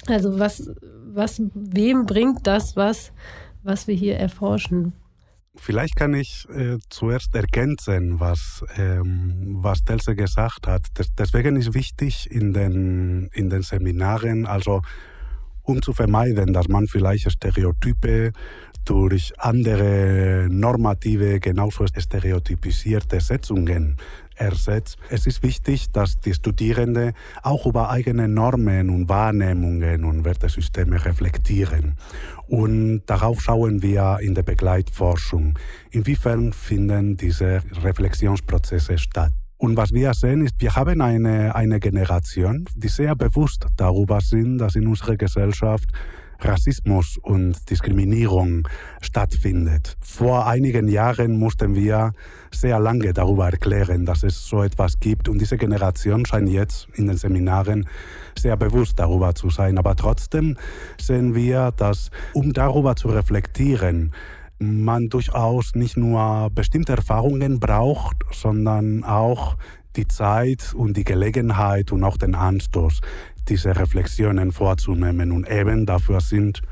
Also 0.07 0.39
was, 0.39 0.71
was, 1.07 1.41
wem 1.55 2.07
bringt 2.07 2.47
das 2.47 2.77
was, 2.77 3.13
was 3.63 3.87
wir 3.87 3.95
hier 3.95 4.17
erforschen? 4.17 4.93
Vielleicht 5.55 5.97
kann 5.97 6.15
ich 6.15 6.49
äh, 6.49 6.79
zuerst 6.89 7.35
ergänzen, 7.35 8.21
was, 8.21 8.65
ähm, 8.79 9.59
was 9.61 9.85
Telse 9.85 10.17
gesagt 10.17 10.67
hat. 10.67 10.87
Das, 10.95 11.15
deswegen 11.15 11.57
ist 11.57 11.75
wichtig 11.75 12.31
in 12.31 12.55
den, 12.55 13.29
in 13.35 13.51
den 13.51 13.61
Seminaren, 13.61 14.47
also 14.47 14.81
um 15.63 15.83
zu 15.83 15.93
vermeiden, 15.93 16.55
dass 16.55 16.69
man 16.69 16.87
vielleicht 16.87 17.31
Stereotype 17.31 18.33
durch 18.87 19.33
andere 19.39 20.49
normative, 20.51 21.39
genauso 21.39 21.87
stereotypisierte 21.87 23.21
Setzungen 23.21 23.99
ersetzt. 24.37 24.97
Es 25.09 25.27
ist 25.27 25.43
wichtig, 25.43 25.91
dass 25.93 26.21
die 26.21 26.35
Studierenden 26.35 27.13
auch 27.43 27.67
über 27.67 27.91
eigene 27.91 28.29
Normen 28.29 28.91
und 28.91 29.09
Wahrnehmungen 29.09 30.05
und 30.05 30.25
Wertesysteme 30.25 31.05
reflektieren. 31.05 31.97
Und 32.47 33.03
darauf 33.07 33.41
schauen 33.41 33.83
wir 33.83 34.19
in 34.21 34.35
der 34.35 34.43
Begleitforschung. 34.43 35.59
Inwiefern 35.91 36.53
finden 36.53 37.17
diese 37.17 37.63
Reflexionsprozesse 37.83 38.99
statt? 38.99 39.33
Und 39.63 39.77
was 39.77 39.93
wir 39.93 40.13
sehen, 40.13 40.45
ist, 40.45 40.55
wir 40.59 40.75
haben 40.75 41.01
eine, 41.01 41.55
eine 41.55 41.79
Generation, 41.79 42.65
die 42.75 42.89
sehr 42.89 43.15
bewusst 43.15 43.65
darüber 43.77 44.21
sind, 44.21 44.59
dass 44.59 44.75
in 44.75 44.89
unserer 44.89 45.17
Gesellschaft 45.17 45.89
Rassismus 46.45 47.19
und 47.19 47.71
Diskriminierung 47.71 48.69
stattfindet. 49.01 49.97
Vor 50.01 50.47
einigen 50.47 50.89
Jahren 50.89 51.39
mussten 51.39 51.75
wir 51.75 52.13
sehr 52.51 52.79
lange 52.79 53.13
darüber 53.13 53.51
erklären, 53.51 54.05
dass 54.05 54.23
es 54.23 54.47
so 54.47 54.63
etwas 54.63 55.01
gibt 55.01 55.29
und 55.29 55.39
diese 55.39 55.57
Generation 55.57 56.27
scheint 56.27 56.49
jetzt 56.49 56.89
in 56.95 57.07
den 57.07 57.17
Seminaren 57.17 57.87
sehr 58.39 58.57
bewusst 58.57 58.99
darüber 58.99 59.35
zu 59.35 59.51
sein. 59.51 59.79
Aber 59.79 59.97
trotzdem 59.97 60.57
sehen 61.01 61.35
wir, 61.35 61.73
dass 61.77 62.11
um 62.35 62.53
darüber 62.53 62.97
zu 62.97 63.09
reflektieren, 63.09 64.13
man 64.59 65.09
durchaus 65.09 65.75
nicht 65.75 65.97
nur 65.97 66.49
bestimmte 66.55 66.93
Erfahrungen 66.93 67.59
braucht, 67.59 68.17
sondern 68.31 69.03
auch 69.03 69.57
die 69.97 70.09
Zeit 70.09 70.73
und 70.75 70.97
die 70.97 71.05
Gelegenheit 71.05 71.93
und 71.93 72.05
auch 72.05 72.17
den 72.17 72.35
Anstoß, 72.35 73.01
diese 73.49 73.75
Reflexionen 73.77 74.53
vorzunehmen. 74.53 75.33
Und 75.33 75.49
eben 75.49 75.87
dafür 75.87 76.21
sind 76.21 76.63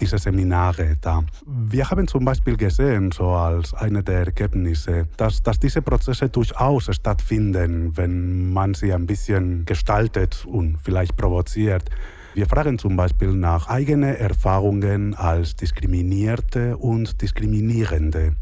diese 0.00 0.18
Seminare 0.18 0.96
da. 1.00 1.22
Wir 1.46 1.90
haben 1.90 2.08
zum 2.08 2.24
Beispiel 2.24 2.56
gesehen, 2.56 3.12
so 3.12 3.28
als 3.28 3.74
eine 3.74 4.02
der 4.02 4.26
Ergebnisse, 4.26 5.06
dass, 5.16 5.42
dass 5.42 5.58
diese 5.58 5.82
Prozesse 5.82 6.28
durchaus 6.28 6.88
stattfinden, 6.94 7.96
wenn 7.96 8.52
man 8.52 8.74
sie 8.74 8.92
ein 8.92 9.06
bisschen 9.06 9.64
gestaltet 9.64 10.44
und 10.46 10.78
vielleicht 10.82 11.16
provoziert. 11.16 11.90
Wir 12.34 12.46
fragen 12.46 12.78
zum 12.78 12.96
Beispiel 12.96 13.32
nach 13.32 13.68
eigenen 13.68 14.16
Erfahrungen 14.16 15.14
als 15.14 15.54
Diskriminierte 15.54 16.76
und 16.76 17.22
Diskriminierende. 17.22 18.34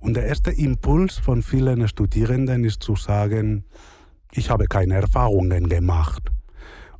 Und 0.00 0.14
der 0.14 0.26
erste 0.26 0.50
Impuls 0.50 1.18
von 1.18 1.42
vielen 1.42 1.86
Studierenden 1.86 2.64
ist 2.64 2.82
zu 2.82 2.96
sagen, 2.96 3.64
ich 4.32 4.50
habe 4.50 4.64
keine 4.64 4.94
Erfahrungen 4.94 5.68
gemacht. 5.68 6.32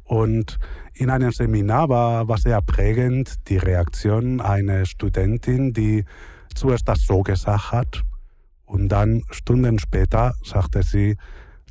Und 0.04 0.58
in 0.94 1.10
einem 1.10 1.32
Seminar 1.32 1.88
war, 1.88 2.28
war 2.28 2.38
sehr 2.38 2.60
prägend 2.60 3.48
die 3.48 3.56
Reaktion 3.56 4.40
einer 4.40 4.84
Studentin, 4.84 5.72
die 5.72 6.04
zuerst 6.54 6.88
das 6.88 7.06
so 7.06 7.22
gesagt 7.22 7.72
hat 7.72 8.02
und 8.72 8.88
dann 8.88 9.22
Stunden 9.30 9.78
später 9.78 10.34
sagte 10.42 10.82
sie, 10.82 11.16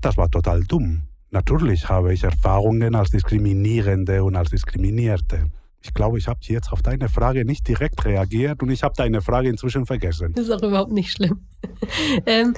das 0.02 0.18
war 0.18 0.30
total 0.30 0.62
dumm. 0.64 1.04
Natürlich 1.32 1.90
habe 1.90 2.14
ich 2.14 2.24
Erfahrungen 2.24 2.94
als 2.94 3.10
Diskriminierende 3.10 4.24
und 4.24 4.36
als 4.36 4.52
Diskriminierte. 4.52 5.46
Ich 5.82 5.94
glaube, 5.94 6.20
ich 6.20 6.28
habe 6.28 6.40
jetzt 6.44 6.72
auf 6.72 6.84
deine 6.84 7.10
Frage 7.10 7.44
nicht 7.44 7.68
direkt 7.68 8.06
reagiert 8.06 8.62
und 8.62 8.70
ich 8.70 8.84
habe 8.84 8.94
deine 8.96 9.22
Frage 9.22 9.50
inzwischen 9.50 9.86
vergessen. 9.86 10.34
Das 10.34 10.46
ist 10.46 10.52
auch 10.52 10.62
überhaupt 10.62 10.92
nicht 10.92 11.12
schlimm. 11.12 11.48
ähm, 12.26 12.54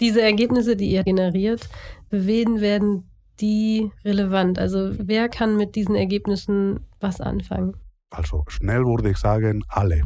diese 0.00 0.20
Ergebnisse, 0.20 0.76
die 0.76 0.90
ihr 0.90 1.04
generiert, 1.04 1.68
wen 2.10 2.60
werden 2.60 3.09
die 3.40 3.90
relevant? 4.04 4.58
Also 4.58 4.92
wer 4.98 5.28
kann 5.28 5.56
mit 5.56 5.74
diesen 5.74 5.94
Ergebnissen 5.94 6.80
was 7.00 7.20
anfangen? 7.20 7.74
Also 8.12 8.44
schnell 8.48 8.84
würde 8.84 9.10
ich 9.10 9.18
sagen, 9.18 9.62
alle. 9.68 10.02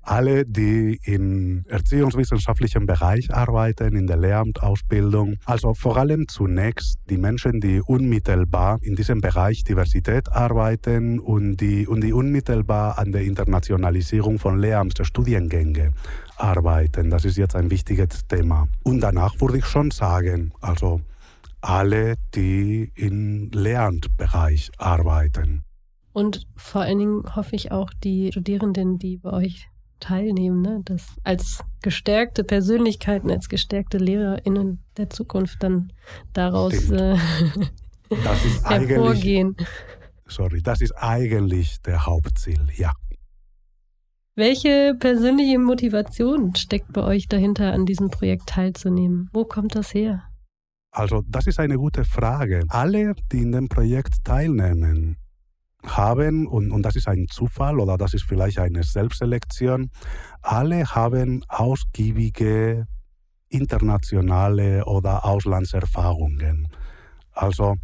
Alle, 0.00 0.46
die 0.46 1.00
im 1.02 1.64
erziehungswissenschaftlichen 1.68 2.86
Bereich 2.86 3.34
arbeiten, 3.34 3.96
in 3.96 4.06
der 4.06 4.16
Lehramtausbildung. 4.16 5.38
Also 5.44 5.74
vor 5.74 5.96
allem 5.96 6.28
zunächst 6.28 6.98
die 7.10 7.18
Menschen, 7.18 7.60
die 7.60 7.80
unmittelbar 7.80 8.78
in 8.82 8.94
diesem 8.94 9.20
Bereich 9.20 9.64
Diversität 9.64 10.30
arbeiten 10.30 11.18
und 11.18 11.56
die, 11.56 11.88
und 11.88 12.02
die 12.02 12.12
unmittelbar 12.12 12.96
an 12.96 13.10
der 13.10 13.22
Internationalisierung 13.22 14.38
von 14.38 14.60
Lehramtsstudiengänge 14.60 15.90
arbeiten. 16.36 17.10
Das 17.10 17.24
ist 17.24 17.36
jetzt 17.36 17.56
ein 17.56 17.72
wichtiges 17.72 18.24
Thema. 18.28 18.68
Und 18.84 19.00
danach 19.00 19.40
würde 19.40 19.58
ich 19.58 19.66
schon 19.66 19.90
sagen, 19.90 20.52
also 20.60 21.00
alle, 21.60 22.14
die 22.34 22.92
im 22.94 23.50
Lehramtbereich 23.52 24.70
arbeiten. 24.78 25.64
Und 26.12 26.46
vor 26.56 26.82
allen 26.82 26.98
Dingen 26.98 27.36
hoffe 27.36 27.54
ich 27.54 27.70
auch 27.70 27.90
die 28.02 28.30
Studierenden, 28.32 28.98
die 28.98 29.18
bei 29.18 29.30
euch 29.30 29.68
teilnehmen, 30.00 30.62
ne? 30.62 30.80
dass 30.84 31.16
als 31.24 31.62
gestärkte 31.82 32.44
Persönlichkeiten, 32.44 33.30
als 33.30 33.48
gestärkte 33.48 33.98
LehrerInnen 33.98 34.82
der 34.96 35.10
Zukunft 35.10 35.62
dann 35.62 35.92
daraus 36.32 36.90
äh, 36.90 37.16
hervorgehen. 38.64 39.56
Sorry, 40.26 40.62
das 40.62 40.80
ist 40.80 40.92
eigentlich 40.92 41.80
der 41.82 42.06
Hauptziel, 42.06 42.66
ja. 42.76 42.92
Welche 44.34 44.94
persönliche 44.94 45.58
Motivation 45.58 46.54
steckt 46.54 46.92
bei 46.92 47.02
euch 47.02 47.26
dahinter, 47.26 47.72
an 47.72 47.86
diesem 47.86 48.08
Projekt 48.08 48.48
teilzunehmen? 48.50 49.28
Wo 49.32 49.44
kommt 49.44 49.74
das 49.74 49.92
her? 49.94 50.22
Also, 50.90 51.22
das 51.26 51.46
ist 51.46 51.60
eine 51.60 51.76
gute 51.76 52.04
Frage. 52.04 52.64
Alle, 52.68 53.14
die 53.30 53.42
in 53.42 53.52
dem 53.52 53.68
Projekt 53.68 54.24
teilnehmen, 54.24 55.16
haben, 55.84 56.46
und, 56.46 56.72
und 56.72 56.82
das 56.82 56.96
ist 56.96 57.08
ein 57.08 57.26
Zufall 57.28 57.78
oder 57.78 57.96
das 57.96 58.14
ist 58.14 58.24
vielleicht 58.24 58.58
eine 58.58 58.82
Selbstselektion, 58.82 59.90
alle 60.42 60.86
haben 60.86 61.44
ausgiebige 61.48 62.86
internationale 63.48 64.84
oder 64.84 65.24
Auslandserfahrungen. 65.24 66.68
Also 67.32 67.76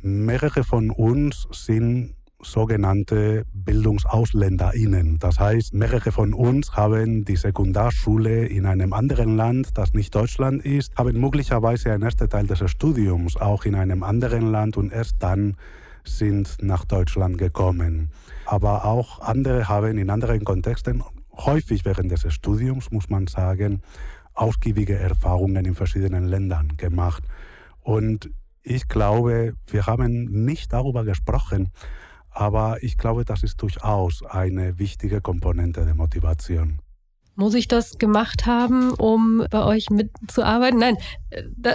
mehrere 0.00 0.64
von 0.64 0.90
uns 0.90 1.46
sind 1.50 2.14
sogenannte 2.40 3.44
BildungsausländerInnen. 3.52 5.18
Das 5.18 5.40
heißt, 5.40 5.74
mehrere 5.74 6.12
von 6.12 6.32
uns 6.32 6.76
haben 6.76 7.24
die 7.24 7.36
Sekundarschule 7.36 8.46
in 8.46 8.66
einem 8.66 8.92
anderen 8.92 9.36
Land, 9.36 9.76
das 9.76 9.92
nicht 9.92 10.14
Deutschland 10.14 10.64
ist, 10.64 10.96
haben 10.96 11.18
möglicherweise 11.20 11.92
einen 11.92 12.04
ersten 12.04 12.28
Teil 12.28 12.46
des 12.46 12.70
Studiums 12.70 13.36
auch 13.36 13.64
in 13.64 13.74
einem 13.74 14.02
anderen 14.02 14.52
Land 14.52 14.76
und 14.76 14.92
erst 14.92 15.16
dann 15.20 15.56
sind 16.04 16.58
nach 16.62 16.84
Deutschland 16.84 17.38
gekommen. 17.38 18.10
Aber 18.46 18.84
auch 18.84 19.20
andere 19.20 19.68
haben 19.68 19.98
in 19.98 20.08
anderen 20.08 20.44
Kontexten, 20.44 21.02
häufig 21.36 21.84
während 21.84 22.10
des 22.10 22.32
Studiums, 22.32 22.90
muss 22.90 23.10
man 23.10 23.26
sagen, 23.26 23.82
ausgiebige 24.34 24.96
Erfahrungen 24.96 25.64
in 25.64 25.74
verschiedenen 25.74 26.24
Ländern 26.24 26.76
gemacht. 26.76 27.24
Und 27.82 28.30
ich 28.62 28.86
glaube, 28.88 29.54
wir 29.66 29.86
haben 29.86 30.44
nicht 30.44 30.72
darüber 30.72 31.04
gesprochen, 31.04 31.70
aber 32.38 32.84
ich 32.84 32.96
glaube, 32.96 33.24
das 33.24 33.42
ist 33.42 33.60
durchaus 33.60 34.22
eine 34.22 34.78
wichtige 34.78 35.20
Komponente 35.20 35.84
der 35.84 35.96
Motivation. 35.96 36.78
Muss 37.34 37.54
ich 37.54 37.66
das 37.66 37.98
gemacht 37.98 38.46
haben, 38.46 38.92
um 38.92 39.44
bei 39.50 39.64
euch 39.64 39.90
mitzuarbeiten? 39.90 40.78
Nein, 40.78 40.96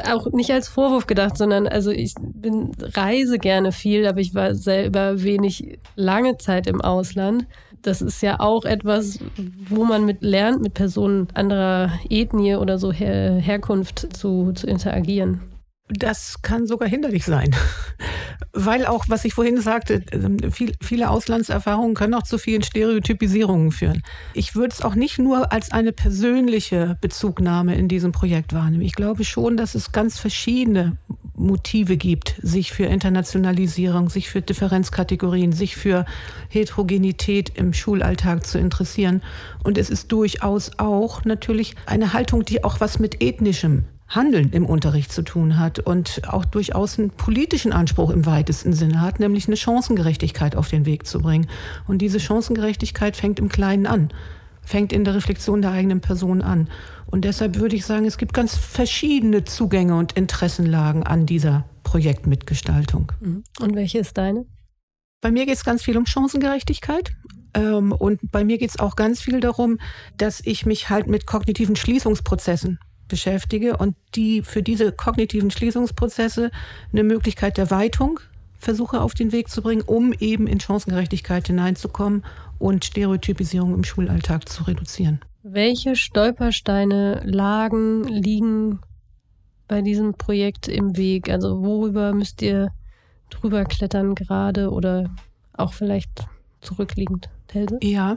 auch 0.09 0.31
nicht 0.31 0.51
als 0.51 0.69
Vorwurf 0.69 1.05
gedacht, 1.05 1.37
sondern 1.37 1.67
also 1.67 1.91
ich 1.91 2.15
bin, 2.17 2.71
reise 2.79 3.39
gerne 3.39 3.73
viel, 3.73 4.07
aber 4.07 4.21
ich 4.21 4.35
war 4.35 4.55
selber 4.55 5.21
wenig 5.21 5.79
lange 5.95 6.37
Zeit 6.37 6.65
im 6.67 6.79
Ausland. 6.79 7.45
Das 7.81 8.01
ist 8.01 8.21
ja 8.21 8.39
auch 8.39 8.63
etwas, 8.63 9.19
wo 9.67 9.83
man 9.83 10.05
mit 10.05 10.21
lernt, 10.21 10.61
mit 10.61 10.75
Personen 10.75 11.27
anderer 11.33 11.91
Ethnie 12.09 12.55
oder 12.55 12.77
so 12.77 12.93
Her 12.93 13.33
Herkunft 13.33 14.15
zu, 14.15 14.53
zu 14.53 14.65
interagieren. 14.67 15.52
Das 15.89 16.41
kann 16.41 16.65
sogar 16.65 16.87
hinderlich 16.87 17.25
sein, 17.25 17.53
weil 18.53 18.85
auch, 18.85 19.05
was 19.09 19.25
ich 19.25 19.33
vorhin 19.33 19.59
sagte, 19.59 20.01
viel, 20.51 20.71
viele 20.81 21.09
Auslandserfahrungen 21.09 21.93
können 21.93 22.13
auch 22.13 22.23
zu 22.23 22.37
vielen 22.37 22.63
Stereotypisierungen 22.63 23.71
führen. 23.71 24.01
Ich 24.33 24.55
würde 24.55 24.73
es 24.73 24.81
auch 24.81 24.95
nicht 24.95 25.19
nur 25.19 25.51
als 25.51 25.71
eine 25.71 25.91
persönliche 25.91 26.97
Bezugnahme 27.01 27.75
in 27.75 27.89
diesem 27.89 28.13
Projekt 28.13 28.53
wahrnehmen. 28.53 28.83
Ich 28.83 28.95
glaube 28.95 29.25
schon, 29.25 29.57
dass 29.57 29.75
es 29.75 29.91
ganz 29.91 30.17
verschiedene 30.17 30.97
Motive 31.35 31.97
gibt, 31.97 32.35
sich 32.41 32.71
für 32.71 32.85
Internationalisierung, 32.85 34.09
sich 34.09 34.29
für 34.29 34.41
Differenzkategorien, 34.41 35.51
sich 35.51 35.75
für 35.75 36.05
Heterogenität 36.49 37.51
im 37.55 37.73
Schulalltag 37.73 38.45
zu 38.45 38.57
interessieren. 38.57 39.21
Und 39.63 39.77
es 39.77 39.89
ist 39.89 40.11
durchaus 40.11 40.71
auch 40.77 41.25
natürlich 41.25 41.75
eine 41.85 42.13
Haltung, 42.13 42.45
die 42.45 42.63
auch 42.63 42.79
was 42.79 42.99
mit 42.99 43.21
ethnischem 43.21 43.85
Handeln 44.15 44.51
im 44.51 44.65
Unterricht 44.65 45.11
zu 45.11 45.23
tun 45.23 45.57
hat 45.57 45.79
und 45.79 46.21
auch 46.27 46.45
durchaus 46.45 46.99
einen 46.99 47.09
politischen 47.09 47.73
Anspruch 47.73 48.11
im 48.11 48.25
weitesten 48.25 48.73
Sinne 48.73 49.01
hat, 49.01 49.19
nämlich 49.19 49.47
eine 49.47 49.57
Chancengerechtigkeit 49.57 50.55
auf 50.55 50.69
den 50.69 50.85
Weg 50.85 51.07
zu 51.07 51.19
bringen. 51.19 51.47
Und 51.87 51.99
diese 51.99 52.19
Chancengerechtigkeit 52.19 53.15
fängt 53.15 53.39
im 53.39 53.49
Kleinen 53.49 53.87
an, 53.87 54.09
fängt 54.61 54.93
in 54.93 55.03
der 55.03 55.15
Reflexion 55.15 55.61
der 55.61 55.71
eigenen 55.71 56.01
Person 56.01 56.41
an. 56.41 56.69
Und 57.07 57.25
deshalb 57.25 57.59
würde 57.59 57.75
ich 57.75 57.85
sagen, 57.85 58.05
es 58.05 58.17
gibt 58.17 58.33
ganz 58.33 58.55
verschiedene 58.55 59.43
Zugänge 59.43 59.95
und 59.95 60.13
Interessenlagen 60.13 61.03
an 61.03 61.25
dieser 61.25 61.65
Projektmitgestaltung. 61.83 63.11
Mhm. 63.19 63.43
Und 63.59 63.75
welche 63.75 63.99
ist 63.99 64.17
deine? 64.17 64.45
Bei 65.21 65.31
mir 65.31 65.45
geht 65.45 65.55
es 65.55 65.63
ganz 65.63 65.83
viel 65.83 65.97
um 65.97 66.05
Chancengerechtigkeit. 66.05 67.15
Ähm, 67.53 67.91
und 67.91 68.19
bei 68.31 68.43
mir 68.43 68.57
geht 68.57 68.71
es 68.71 68.79
auch 68.79 68.95
ganz 68.95 69.21
viel 69.21 69.39
darum, 69.39 69.79
dass 70.17 70.41
ich 70.43 70.65
mich 70.65 70.89
halt 70.89 71.07
mit 71.07 71.25
kognitiven 71.25 71.75
Schließungsprozessen 71.75 72.79
beschäftige 73.07 73.77
und 73.77 73.95
die 74.15 74.41
für 74.41 74.63
diese 74.63 74.91
kognitiven 74.91 75.51
Schließungsprozesse 75.51 76.51
eine 76.91 77.03
Möglichkeit 77.03 77.57
der 77.57 77.69
Weitung 77.71 78.19
versuche 78.57 79.01
auf 79.01 79.13
den 79.13 79.31
Weg 79.31 79.49
zu 79.49 79.61
bringen, 79.61 79.81
um 79.81 80.13
eben 80.19 80.47
in 80.47 80.59
Chancengerechtigkeit 80.59 81.47
hineinzukommen 81.47 82.23
und 82.59 82.85
Stereotypisierung 82.85 83.73
im 83.73 83.83
Schulalltag 83.83 84.47
zu 84.47 84.63
reduzieren. 84.63 85.19
Welche 85.43 85.95
Stolpersteine 85.95 87.21
lagen, 87.25 88.05
liegen 88.05 88.79
bei 89.67 89.81
diesem 89.81 90.13
Projekt 90.13 90.69
im 90.69 90.95
Weg? 90.95 91.29
Also 91.29 91.61
worüber 91.61 92.13
müsst 92.13 92.41
ihr 92.41 92.71
drüber 93.29 93.65
klettern 93.65 94.15
gerade 94.15 94.71
oder 94.71 95.09
auch 95.51 95.73
vielleicht 95.73 96.25
zurückliegend, 96.61 97.29
Telse? 97.47 97.77
Ja, 97.81 98.15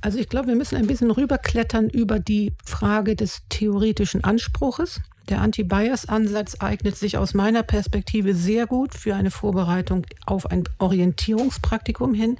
also 0.00 0.18
ich 0.18 0.28
glaube, 0.28 0.48
wir 0.48 0.56
müssen 0.56 0.76
ein 0.76 0.86
bisschen 0.86 1.10
rüberklettern 1.10 1.88
über 1.88 2.18
die 2.18 2.52
Frage 2.64 3.16
des 3.16 3.42
theoretischen 3.48 4.24
Anspruches. 4.24 5.00
Der 5.28 5.40
Anti-Bias-Ansatz 5.40 6.58
eignet 6.60 6.96
sich 6.96 7.18
aus 7.18 7.34
meiner 7.34 7.62
Perspektive 7.62 8.34
sehr 8.34 8.66
gut 8.66 8.94
für 8.94 9.14
eine 9.16 9.30
Vorbereitung 9.30 10.06
auf 10.24 10.50
ein 10.50 10.64
Orientierungspraktikum 10.78 12.14
hin, 12.14 12.36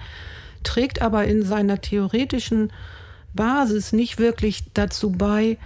trägt 0.63 1.03
aber 1.03 1.25
in 1.25 1.43
seiner 1.43 1.81
theoretischen 1.81 2.73
Basis 3.35 3.93
nicht 3.93 4.19
wirklich 4.19 4.65
dazu 4.73 5.11
bei, 5.11 5.59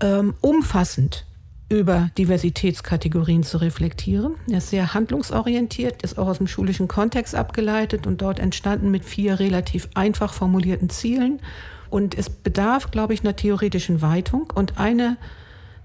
ähm, 0.00 0.34
umfassend 0.40 1.26
über 1.70 2.10
Diversitätskategorien 2.18 3.44
zu 3.44 3.58
reflektieren. 3.58 4.34
Er 4.50 4.58
ist 4.58 4.70
sehr 4.70 4.92
handlungsorientiert, 4.92 6.02
ist 6.02 6.18
auch 6.18 6.26
aus 6.26 6.38
dem 6.38 6.48
schulischen 6.48 6.88
Kontext 6.88 7.34
abgeleitet 7.34 8.06
und 8.06 8.20
dort 8.20 8.40
entstanden 8.40 8.90
mit 8.90 9.04
vier 9.04 9.38
relativ 9.38 9.88
einfach 9.94 10.34
formulierten 10.34 10.90
Zielen. 10.90 11.40
Und 11.88 12.18
es 12.18 12.28
bedarf, 12.28 12.90
glaube 12.90 13.14
ich, 13.14 13.20
einer 13.20 13.36
theoretischen 13.36 14.02
Weitung. 14.02 14.52
Und 14.54 14.78
eine 14.78 15.16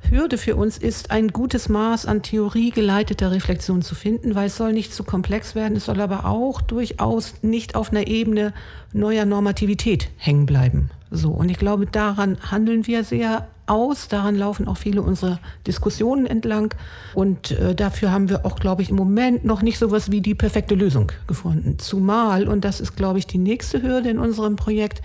Hürde 0.09 0.37
für 0.37 0.55
uns 0.55 0.77
ist, 0.77 1.11
ein 1.11 1.29
gutes 1.29 1.69
Maß 1.69 2.07
an 2.07 2.23
theoriegeleiteter 2.23 3.31
Reflexion 3.31 3.81
zu 3.81 3.93
finden, 3.95 4.35
weil 4.35 4.47
es 4.47 4.57
soll 4.57 4.73
nicht 4.73 4.93
zu 4.93 5.03
komplex 5.03 5.55
werden, 5.55 5.77
es 5.77 5.85
soll 5.85 6.01
aber 6.01 6.25
auch 6.25 6.61
durchaus 6.61 7.35
nicht 7.43 7.75
auf 7.75 7.91
einer 7.91 8.07
Ebene 8.07 8.53
neuer 8.91 9.25
Normativität 9.25 10.09
hängen 10.17 10.45
bleiben. 10.45 10.89
So. 11.11 11.31
Und 11.31 11.49
ich 11.49 11.57
glaube, 11.57 11.85
daran 11.85 12.37
handeln 12.51 12.87
wir 12.87 13.03
sehr 13.03 13.47
aus. 13.67 14.07
Daran 14.07 14.35
laufen 14.35 14.67
auch 14.67 14.77
viele 14.77 15.01
unserer 15.01 15.39
Diskussionen 15.67 16.25
entlang. 16.25 16.73
Und 17.13 17.51
äh, 17.51 17.75
dafür 17.75 18.11
haben 18.11 18.29
wir 18.29 18.45
auch, 18.45 18.57
glaube 18.57 18.81
ich, 18.81 18.89
im 18.89 18.95
Moment 18.95 19.45
noch 19.45 19.61
nicht 19.61 19.77
so 19.77 19.87
etwas 19.87 20.11
wie 20.11 20.21
die 20.21 20.35
perfekte 20.35 20.75
Lösung 20.75 21.11
gefunden. 21.27 21.77
Zumal, 21.79 22.47
und 22.47 22.65
das 22.65 22.79
ist, 22.79 22.95
glaube 22.95 23.19
ich, 23.19 23.27
die 23.27 23.37
nächste 23.37 23.81
Hürde 23.81 24.09
in 24.09 24.19
unserem 24.19 24.55
Projekt, 24.55 25.01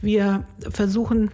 wir 0.00 0.44
versuchen, 0.70 1.30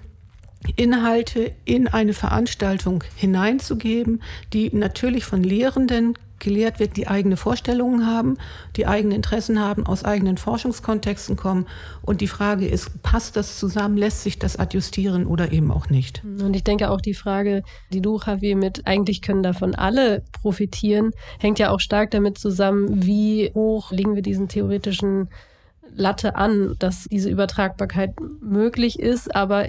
Inhalte 0.77 1.53
in 1.65 1.89
eine 1.89 2.13
Veranstaltung 2.13 3.05
hineinzugeben, 3.17 4.23
die 4.53 4.75
natürlich 4.75 5.25
von 5.25 5.43
Lehrenden 5.43 6.15
gelehrt 6.41 6.81
wird, 6.81 6.97
die 6.97 7.07
eigene 7.07 7.37
Vorstellungen 7.37 8.07
haben, 8.07 8.37
die 8.77 8.87
eigene 8.87 9.15
Interessen 9.15 9.61
haben, 9.61 9.87
aus 9.87 10.05
eigenen 10.05 10.39
Forschungskontexten 10.39 11.37
kommen. 11.37 11.67
Und 12.03 12.21
die 12.21 12.27
Frage 12.27 12.67
ist, 12.67 13.03
passt 13.03 13.37
das 13.37 13.59
zusammen, 13.59 13.97
lässt 13.97 14.23
sich 14.23 14.39
das 14.39 14.57
adjustieren 14.57 15.27
oder 15.27 15.53
eben 15.53 15.71
auch 15.71 15.89
nicht? 15.89 16.23
Und 16.25 16.55
ich 16.55 16.65
denke 16.65 16.91
auch 16.91 17.01
die 17.01 17.15
Frage, 17.15 17.63
die 17.93 18.01
du, 18.01 18.19
Javier, 18.19 18.57
mit 18.57 18.87
eigentlich 18.87 19.23
können 19.23 19.43
davon 19.43 19.75
alle 19.75 20.23
profitieren, 20.33 21.13
hängt 21.39 21.59
ja 21.59 21.71
auch 21.71 21.81
stark 21.81 22.11
damit 22.11 22.39
zusammen, 22.39 23.05
wie 23.05 23.53
hoch 23.55 23.93
legen 23.93 24.15
wir 24.15 24.23
diesen 24.23 24.49
theoretischen 24.49 25.29
Latte 25.95 26.37
an, 26.37 26.75
dass 26.79 27.05
diese 27.05 27.29
Übertragbarkeit 27.29 28.15
möglich 28.41 28.99
ist, 28.99 29.35
aber 29.35 29.69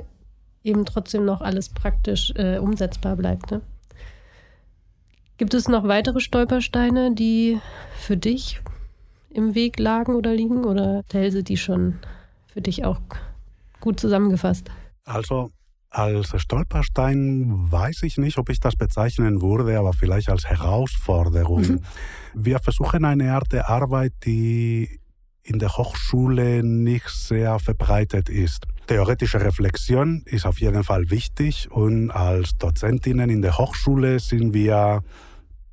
eben 0.63 0.86
trotzdem 0.86 1.26
noch 1.26 1.41
alles 1.41 1.69
praktisch 1.69 2.32
äh, 2.36 2.58
umsetzbar 2.58 3.15
bleibt. 3.15 3.52
Ne? 3.52 3.62
Gibt 5.38 5.54
es 5.54 5.67
noch 5.67 5.88
weitere 5.88 6.19
Stolpersteine, 6.19 7.15
die 7.15 7.60
für 7.97 8.17
dich 8.17 8.62
im 9.32 9.56
Weg 9.56 9.80
lagen 9.80 10.13
oder 10.13 10.34
liegen? 10.34 10.65
Oder 10.65 11.04
Helse 11.12 11.43
die 11.43 11.58
schon 11.58 12.00
für 12.45 12.62
dich 12.62 12.86
auch 12.86 13.00
gut 13.80 14.00
zusammengefasst? 14.00 14.69
Also 15.04 15.52
als 15.89 16.32
Stolperstein 16.39 17.69
weiß 17.71 18.04
ich 18.04 18.17
nicht, 18.17 18.38
ob 18.38 18.50
ich 18.50 18.60
das 18.60 18.76
bezeichnen 18.76 19.41
würde, 19.41 19.78
aber 19.78 19.93
vielleicht 19.93 20.30
als 20.30 20.45
Herausforderung. 20.45 21.62
Mhm. 21.62 21.80
Wir 22.34 22.60
versuchen 22.60 23.04
eine 23.04 23.34
Art 23.34 23.52
der 23.52 23.69
Arbeit, 23.69 24.13
die 24.26 25.00
in 25.43 25.60
der 25.60 25.77
Hochschule 25.77 26.63
nicht 26.63 27.10
sehr 27.10 27.60
verbreitet 27.60 28.30
ist. 28.30 28.65
Theoretische 28.88 29.41
Reflexion 29.41 30.23
ist 30.25 30.45
auf 30.45 30.60
jeden 30.60 30.84
Fall 30.84 31.10
wichtig 31.10 31.71
und 31.71 32.12
als 32.12 32.58
Dozentinnen 32.58 33.30
in 33.30 33.41
der 33.41 33.58
Hochschule 33.58 34.19
sind 34.19 34.54
wir 34.54 35.01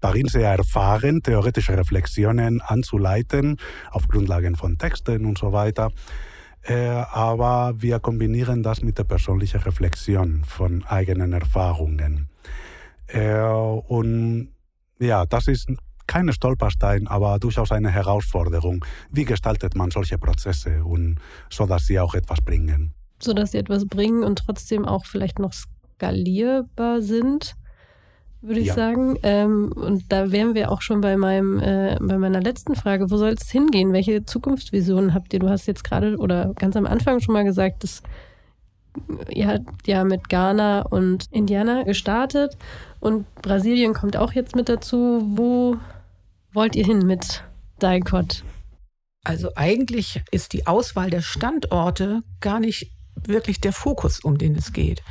darin 0.00 0.28
sehr 0.28 0.50
erfahren, 0.50 1.22
theoretische 1.22 1.76
Reflexionen 1.76 2.60
anzuleiten 2.60 3.56
auf 3.90 4.06
Grundlagen 4.08 4.56
von 4.56 4.78
Texten 4.78 5.26
und 5.26 5.38
so 5.38 5.52
weiter. 5.52 5.90
Äh, 6.62 6.88
aber 7.12 7.74
wir 7.78 7.98
kombinieren 7.98 8.62
das 8.62 8.82
mit 8.82 8.98
der 8.98 9.04
persönlichen 9.04 9.60
Reflexion 9.60 10.44
von 10.44 10.84
eigenen 10.84 11.32
Erfahrungen. 11.32 12.28
Äh, 13.06 13.40
und 13.40 14.50
ja, 14.98 15.24
das 15.24 15.48
ist 15.48 15.68
keine 16.08 16.32
Stolperstein, 16.32 17.06
aber 17.06 17.38
durchaus 17.38 17.70
eine 17.70 17.90
Herausforderung. 17.90 18.84
Wie 19.12 19.24
gestaltet 19.24 19.76
man 19.76 19.92
solche 19.92 20.18
Prozesse 20.18 20.82
und 20.84 21.20
so, 21.50 21.66
dass 21.66 21.86
sie 21.86 22.00
auch 22.00 22.14
etwas 22.14 22.40
bringen? 22.40 22.92
So, 23.20 23.32
dass 23.32 23.52
sie 23.52 23.58
etwas 23.58 23.86
bringen 23.86 24.24
und 24.24 24.40
trotzdem 24.44 24.84
auch 24.84 25.04
vielleicht 25.04 25.38
noch 25.38 25.52
skalierbar 25.52 27.02
sind 27.02 27.54
würde 28.40 28.60
ich 28.60 28.68
ja. 28.68 28.74
sagen. 28.74 29.18
Ähm, 29.22 29.72
und 29.74 30.12
da 30.12 30.30
wären 30.30 30.54
wir 30.54 30.70
auch 30.70 30.82
schon 30.82 31.00
bei 31.00 31.16
meinem, 31.16 31.58
äh, 31.60 31.96
bei 32.00 32.18
meiner 32.18 32.40
letzten 32.40 32.74
Frage. 32.76 33.10
Wo 33.10 33.16
soll 33.16 33.30
es 33.30 33.50
hingehen? 33.50 33.92
Welche 33.92 34.24
Zukunftsvisionen 34.24 35.14
habt 35.14 35.32
ihr? 35.32 35.40
Du 35.40 35.48
hast 35.48 35.66
jetzt 35.66 35.84
gerade 35.84 36.16
oder 36.16 36.52
ganz 36.54 36.76
am 36.76 36.86
Anfang 36.86 37.20
schon 37.20 37.32
mal 37.32 37.44
gesagt, 37.44 37.82
dass 37.82 38.02
ihr 39.28 39.48
habt 39.48 39.86
ja 39.86 40.04
mit 40.04 40.28
Ghana 40.28 40.82
und 40.82 41.26
Indiana 41.30 41.82
gestartet 41.82 42.56
und 43.00 43.32
Brasilien 43.42 43.92
kommt 43.92 44.16
auch 44.16 44.32
jetzt 44.32 44.56
mit 44.56 44.68
dazu. 44.68 45.22
Wo 45.34 45.76
wollt 46.52 46.76
ihr 46.76 46.84
hin 46.84 47.06
mit 47.06 47.44
Daikot? 47.78 48.42
Also 49.24 49.50
eigentlich 49.56 50.22
ist 50.30 50.52
die 50.52 50.66
Auswahl 50.66 51.10
der 51.10 51.22
Standorte 51.22 52.22
gar 52.40 52.60
nicht 52.60 52.92
wirklich 53.26 53.60
der 53.60 53.72
Fokus, 53.72 54.20
um 54.20 54.38
den 54.38 54.54
es 54.54 54.72
geht 54.72 55.02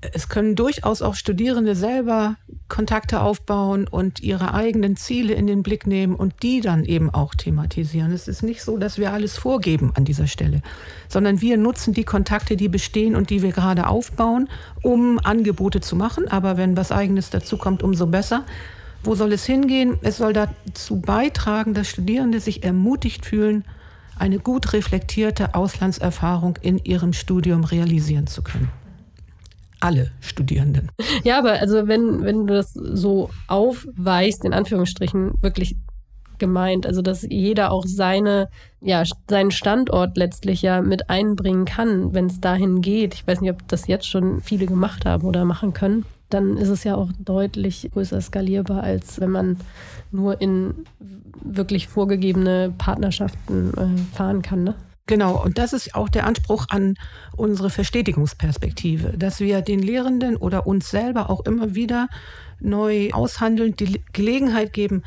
es 0.00 0.28
können 0.28 0.54
durchaus 0.54 1.02
auch 1.02 1.14
Studierende 1.14 1.74
selber 1.74 2.36
Kontakte 2.68 3.20
aufbauen 3.20 3.88
und 3.88 4.20
ihre 4.20 4.54
eigenen 4.54 4.96
Ziele 4.96 5.34
in 5.34 5.46
den 5.46 5.62
Blick 5.62 5.86
nehmen 5.86 6.14
und 6.14 6.42
die 6.42 6.60
dann 6.60 6.84
eben 6.84 7.10
auch 7.10 7.34
thematisieren. 7.34 8.12
Es 8.12 8.28
ist 8.28 8.42
nicht 8.42 8.62
so, 8.62 8.78
dass 8.78 8.98
wir 8.98 9.12
alles 9.12 9.36
vorgeben 9.36 9.92
an 9.94 10.04
dieser 10.04 10.28
Stelle, 10.28 10.62
sondern 11.08 11.40
wir 11.40 11.56
nutzen 11.56 11.94
die 11.94 12.04
Kontakte, 12.04 12.56
die 12.56 12.68
bestehen 12.68 13.16
und 13.16 13.30
die 13.30 13.42
wir 13.42 13.50
gerade 13.50 13.88
aufbauen, 13.88 14.48
um 14.82 15.18
Angebote 15.18 15.80
zu 15.80 15.96
machen. 15.96 16.28
Aber 16.28 16.56
wenn 16.56 16.76
was 16.76 16.92
eigenes 16.92 17.30
dazukommt, 17.30 17.82
umso 17.82 18.06
besser. 18.06 18.44
Wo 19.02 19.14
soll 19.14 19.32
es 19.32 19.44
hingehen? 19.44 19.98
Es 20.02 20.18
soll 20.18 20.32
dazu 20.32 21.00
beitragen, 21.00 21.74
dass 21.74 21.88
Studierende 21.88 22.40
sich 22.40 22.64
ermutigt 22.64 23.24
fühlen, 23.24 23.64
eine 24.18 24.38
gut 24.38 24.72
reflektierte 24.72 25.54
Auslandserfahrung 25.54 26.58
in 26.60 26.78
ihrem 26.78 27.12
Studium 27.12 27.64
realisieren 27.64 28.26
zu 28.26 28.42
können 28.42 28.70
alle 29.80 30.10
Studierenden. 30.20 30.90
Ja, 31.24 31.38
aber 31.38 31.52
also 31.52 31.86
wenn, 31.86 32.22
wenn 32.24 32.46
du 32.46 32.54
das 32.54 32.72
so 32.72 33.30
aufweichst, 33.46 34.44
in 34.44 34.52
Anführungsstrichen, 34.52 35.32
wirklich 35.40 35.76
gemeint, 36.38 36.86
also 36.86 37.02
dass 37.02 37.26
jeder 37.28 37.72
auch 37.72 37.84
seine, 37.86 38.48
ja, 38.80 39.02
seinen 39.28 39.50
Standort 39.50 40.16
letztlich 40.16 40.62
ja 40.62 40.80
mit 40.80 41.10
einbringen 41.10 41.64
kann, 41.64 42.14
wenn 42.14 42.26
es 42.26 42.40
dahin 42.40 42.80
geht. 42.80 43.14
Ich 43.14 43.26
weiß 43.26 43.40
nicht, 43.40 43.50
ob 43.50 43.66
das 43.68 43.88
jetzt 43.88 44.08
schon 44.08 44.40
viele 44.40 44.66
gemacht 44.66 45.04
haben 45.04 45.26
oder 45.26 45.44
machen 45.44 45.72
können. 45.72 46.04
Dann 46.30 46.56
ist 46.56 46.68
es 46.68 46.84
ja 46.84 46.94
auch 46.94 47.10
deutlich 47.18 47.88
größer 47.92 48.20
skalierbar, 48.20 48.82
als 48.82 49.20
wenn 49.20 49.30
man 49.30 49.56
nur 50.10 50.40
in 50.40 50.86
wirklich 51.42 51.88
vorgegebene 51.88 52.72
Partnerschaften 52.76 53.72
äh, 53.74 54.16
fahren 54.16 54.42
kann. 54.42 54.64
Ne? 54.64 54.74
Genau, 55.06 55.42
und 55.42 55.56
das 55.56 55.72
ist 55.72 55.94
auch 55.94 56.10
der 56.10 56.26
Anspruch 56.26 56.66
an 56.68 56.94
unsere 57.34 57.70
Verstetigungsperspektive, 57.70 59.16
dass 59.16 59.40
wir 59.40 59.62
den 59.62 59.80
Lehrenden 59.80 60.36
oder 60.36 60.66
uns 60.66 60.90
selber 60.90 61.30
auch 61.30 61.46
immer 61.46 61.74
wieder 61.74 62.08
neu 62.60 63.10
aushandeln, 63.12 63.74
die 63.74 64.02
Gelegenheit 64.12 64.74
geben, 64.74 65.02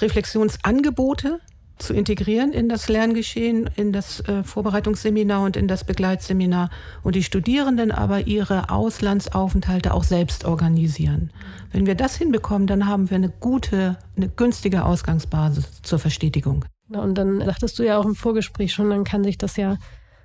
Reflexionsangebote 0.00 1.38
zu 1.78 1.92
integrieren 1.92 2.52
in 2.52 2.68
das 2.68 2.88
Lerngeschehen, 2.88 3.68
in 3.76 3.92
das 3.92 4.20
äh, 4.28 4.42
Vorbereitungsseminar 4.44 5.42
und 5.42 5.56
in 5.56 5.68
das 5.68 5.84
Begleitseminar 5.84 6.70
und 7.02 7.16
die 7.16 7.22
Studierenden 7.22 7.90
aber 7.90 8.26
ihre 8.26 8.70
Auslandsaufenthalte 8.70 9.92
auch 9.92 10.04
selbst 10.04 10.44
organisieren. 10.44 11.30
Wenn 11.72 11.86
wir 11.86 11.94
das 11.94 12.16
hinbekommen, 12.16 12.66
dann 12.66 12.86
haben 12.86 13.10
wir 13.10 13.16
eine 13.16 13.30
gute, 13.30 13.98
eine 14.16 14.28
günstige 14.28 14.84
Ausgangsbasis 14.84 15.82
zur 15.82 15.98
Verstetigung. 15.98 16.64
Und 16.88 17.16
dann 17.16 17.40
sagtest 17.44 17.78
du 17.78 17.82
ja 17.82 17.98
auch 17.98 18.04
im 18.04 18.14
Vorgespräch 18.14 18.72
schon, 18.72 18.90
dann 18.90 19.04
kann 19.04 19.24
sich 19.24 19.38
das 19.38 19.56
ja 19.56 19.76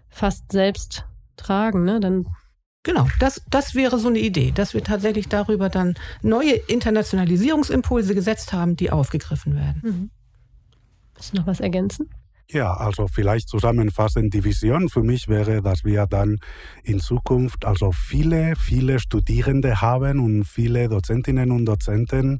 fast 0.09 0.51
selbst 0.51 1.05
tragen, 1.35 1.83
ne? 1.83 1.99
Dann 1.99 2.25
Genau, 2.83 3.07
das, 3.19 3.41
das 3.49 3.75
wäre 3.75 3.99
so 3.99 4.07
eine 4.07 4.19
Idee, 4.19 4.51
dass 4.51 4.73
wir 4.73 4.81
tatsächlich 4.81 5.27
darüber 5.27 5.67
dann 5.67 5.95
neue 6.21 6.53
Internationalisierungsimpulse 6.53 8.15
gesetzt 8.15 8.53
haben, 8.53 8.77
die 8.77 8.89
aufgegriffen 8.89 9.55
werden. 9.55 9.81
Mhm. 9.83 10.11
Willst 11.19 11.33
du 11.33 11.37
noch 11.37 11.47
was 11.47 11.59
ergänzen? 11.59 12.09
Ja, 12.49 12.73
also 12.73 13.07
vielleicht 13.07 13.49
zusammenfassend 13.49 14.33
die 14.33 14.43
Vision 14.43 14.87
für 14.87 15.03
mich 15.03 15.27
wäre, 15.27 15.61
dass 15.61 15.83
wir 15.83 16.07
dann 16.07 16.39
in 16.81 16.99
Zukunft 16.99 17.65
also 17.65 17.91
viele, 17.91 18.55
viele 18.55 18.99
Studierende 18.99 19.81
haben 19.81 20.19
und 20.19 20.45
viele 20.45 20.87
Dozentinnen 20.87 21.51
und 21.51 21.65
Dozenten, 21.65 22.39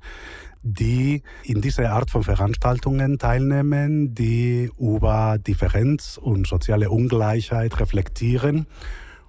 die 0.63 1.23
in 1.43 1.59
dieser 1.59 1.91
Art 1.91 2.09
von 2.09 2.23
Veranstaltungen 2.23 3.19
teilnehmen, 3.19 4.15
die 4.15 4.71
über 4.79 5.37
Differenz 5.37 6.17
und 6.17 6.47
soziale 6.47 6.89
Ungleichheit 6.89 7.79
reflektieren 7.81 8.65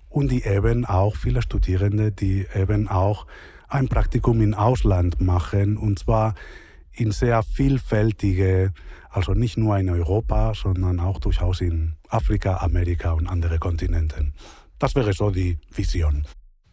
und 0.08 0.30
die 0.30 0.44
eben 0.44 0.86
auch 0.86 1.16
viele 1.16 1.42
Studierende, 1.42 2.12
die 2.12 2.46
eben 2.54 2.88
auch 2.88 3.26
ein 3.68 3.88
Praktikum 3.88 4.40
im 4.40 4.54
Ausland 4.54 5.20
machen 5.20 5.76
und 5.76 5.98
zwar 5.98 6.34
in 6.92 7.12
sehr 7.12 7.42
vielfältige 7.42 8.72
also 9.10 9.34
nicht 9.34 9.56
nur 9.56 9.76
in 9.76 9.90
Europa, 9.90 10.54
sondern 10.54 11.00
auch 11.00 11.18
durchaus 11.18 11.60
in 11.60 11.94
Afrika, 12.08 12.58
Amerika 12.58 13.12
und 13.12 13.26
andere 13.26 13.58
Kontinenten. 13.58 14.32
Das 14.78 14.94
wäre 14.94 15.12
so 15.12 15.30
die 15.30 15.58
Vision. 15.74 16.24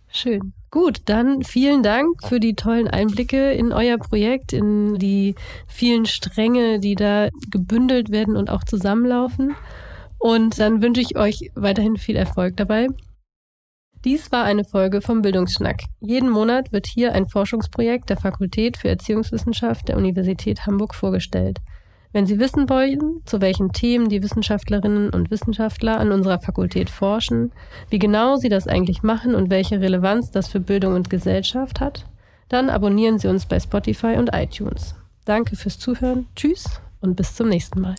Schön. 0.09 0.53
Gut, 0.71 1.01
dann 1.05 1.43
vielen 1.43 1.83
Dank 1.83 2.23
für 2.23 2.39
die 2.39 2.55
tollen 2.55 2.87
Einblicke 2.87 3.51
in 3.51 3.73
euer 3.73 3.97
Projekt, 3.97 4.53
in 4.53 4.95
die 4.95 5.35
vielen 5.67 6.05
Stränge, 6.05 6.79
die 6.79 6.95
da 6.95 7.29
gebündelt 7.51 8.11
werden 8.11 8.37
und 8.37 8.49
auch 8.49 8.63
zusammenlaufen. 8.63 9.55
Und 10.19 10.59
dann 10.59 10.81
wünsche 10.81 11.01
ich 11.01 11.17
euch 11.17 11.51
weiterhin 11.55 11.97
viel 11.97 12.15
Erfolg 12.15 12.55
dabei. 12.55 12.87
Dies 14.05 14.31
war 14.31 14.43
eine 14.43 14.63
Folge 14.63 15.01
vom 15.01 15.21
Bildungsschnack. 15.21 15.81
Jeden 15.99 16.29
Monat 16.29 16.71
wird 16.71 16.87
hier 16.87 17.13
ein 17.13 17.27
Forschungsprojekt 17.27 18.09
der 18.09 18.17
Fakultät 18.17 18.77
für 18.77 18.89
Erziehungswissenschaft 18.89 19.87
der 19.87 19.97
Universität 19.97 20.65
Hamburg 20.65 20.93
vorgestellt. 20.93 21.59
Wenn 22.13 22.25
Sie 22.25 22.39
wissen 22.39 22.69
wollen, 22.69 23.21
zu 23.25 23.41
welchen 23.41 23.73
Themen 23.73 24.09
die 24.09 24.23
Wissenschaftlerinnen 24.23 25.09
und 25.09 25.29
Wissenschaftler 25.29 25.99
an 25.99 26.11
unserer 26.11 26.39
Fakultät 26.39 26.89
forschen, 26.89 27.51
wie 27.89 27.99
genau 27.99 28.37
sie 28.37 28.49
das 28.49 28.67
eigentlich 28.67 29.03
machen 29.03 29.35
und 29.35 29.49
welche 29.49 29.81
Relevanz 29.81 30.31
das 30.31 30.47
für 30.47 30.59
Bildung 30.59 30.95
und 30.95 31.09
Gesellschaft 31.09 31.79
hat, 31.81 32.05
dann 32.49 32.69
abonnieren 32.69 33.19
Sie 33.19 33.27
uns 33.27 33.45
bei 33.45 33.59
Spotify 33.59 34.15
und 34.17 34.33
iTunes. 34.33 34.95
Danke 35.25 35.55
fürs 35.55 35.79
Zuhören, 35.79 36.27
tschüss 36.35 36.79
und 37.01 37.15
bis 37.15 37.35
zum 37.35 37.49
nächsten 37.49 37.81
Mal. 37.81 37.95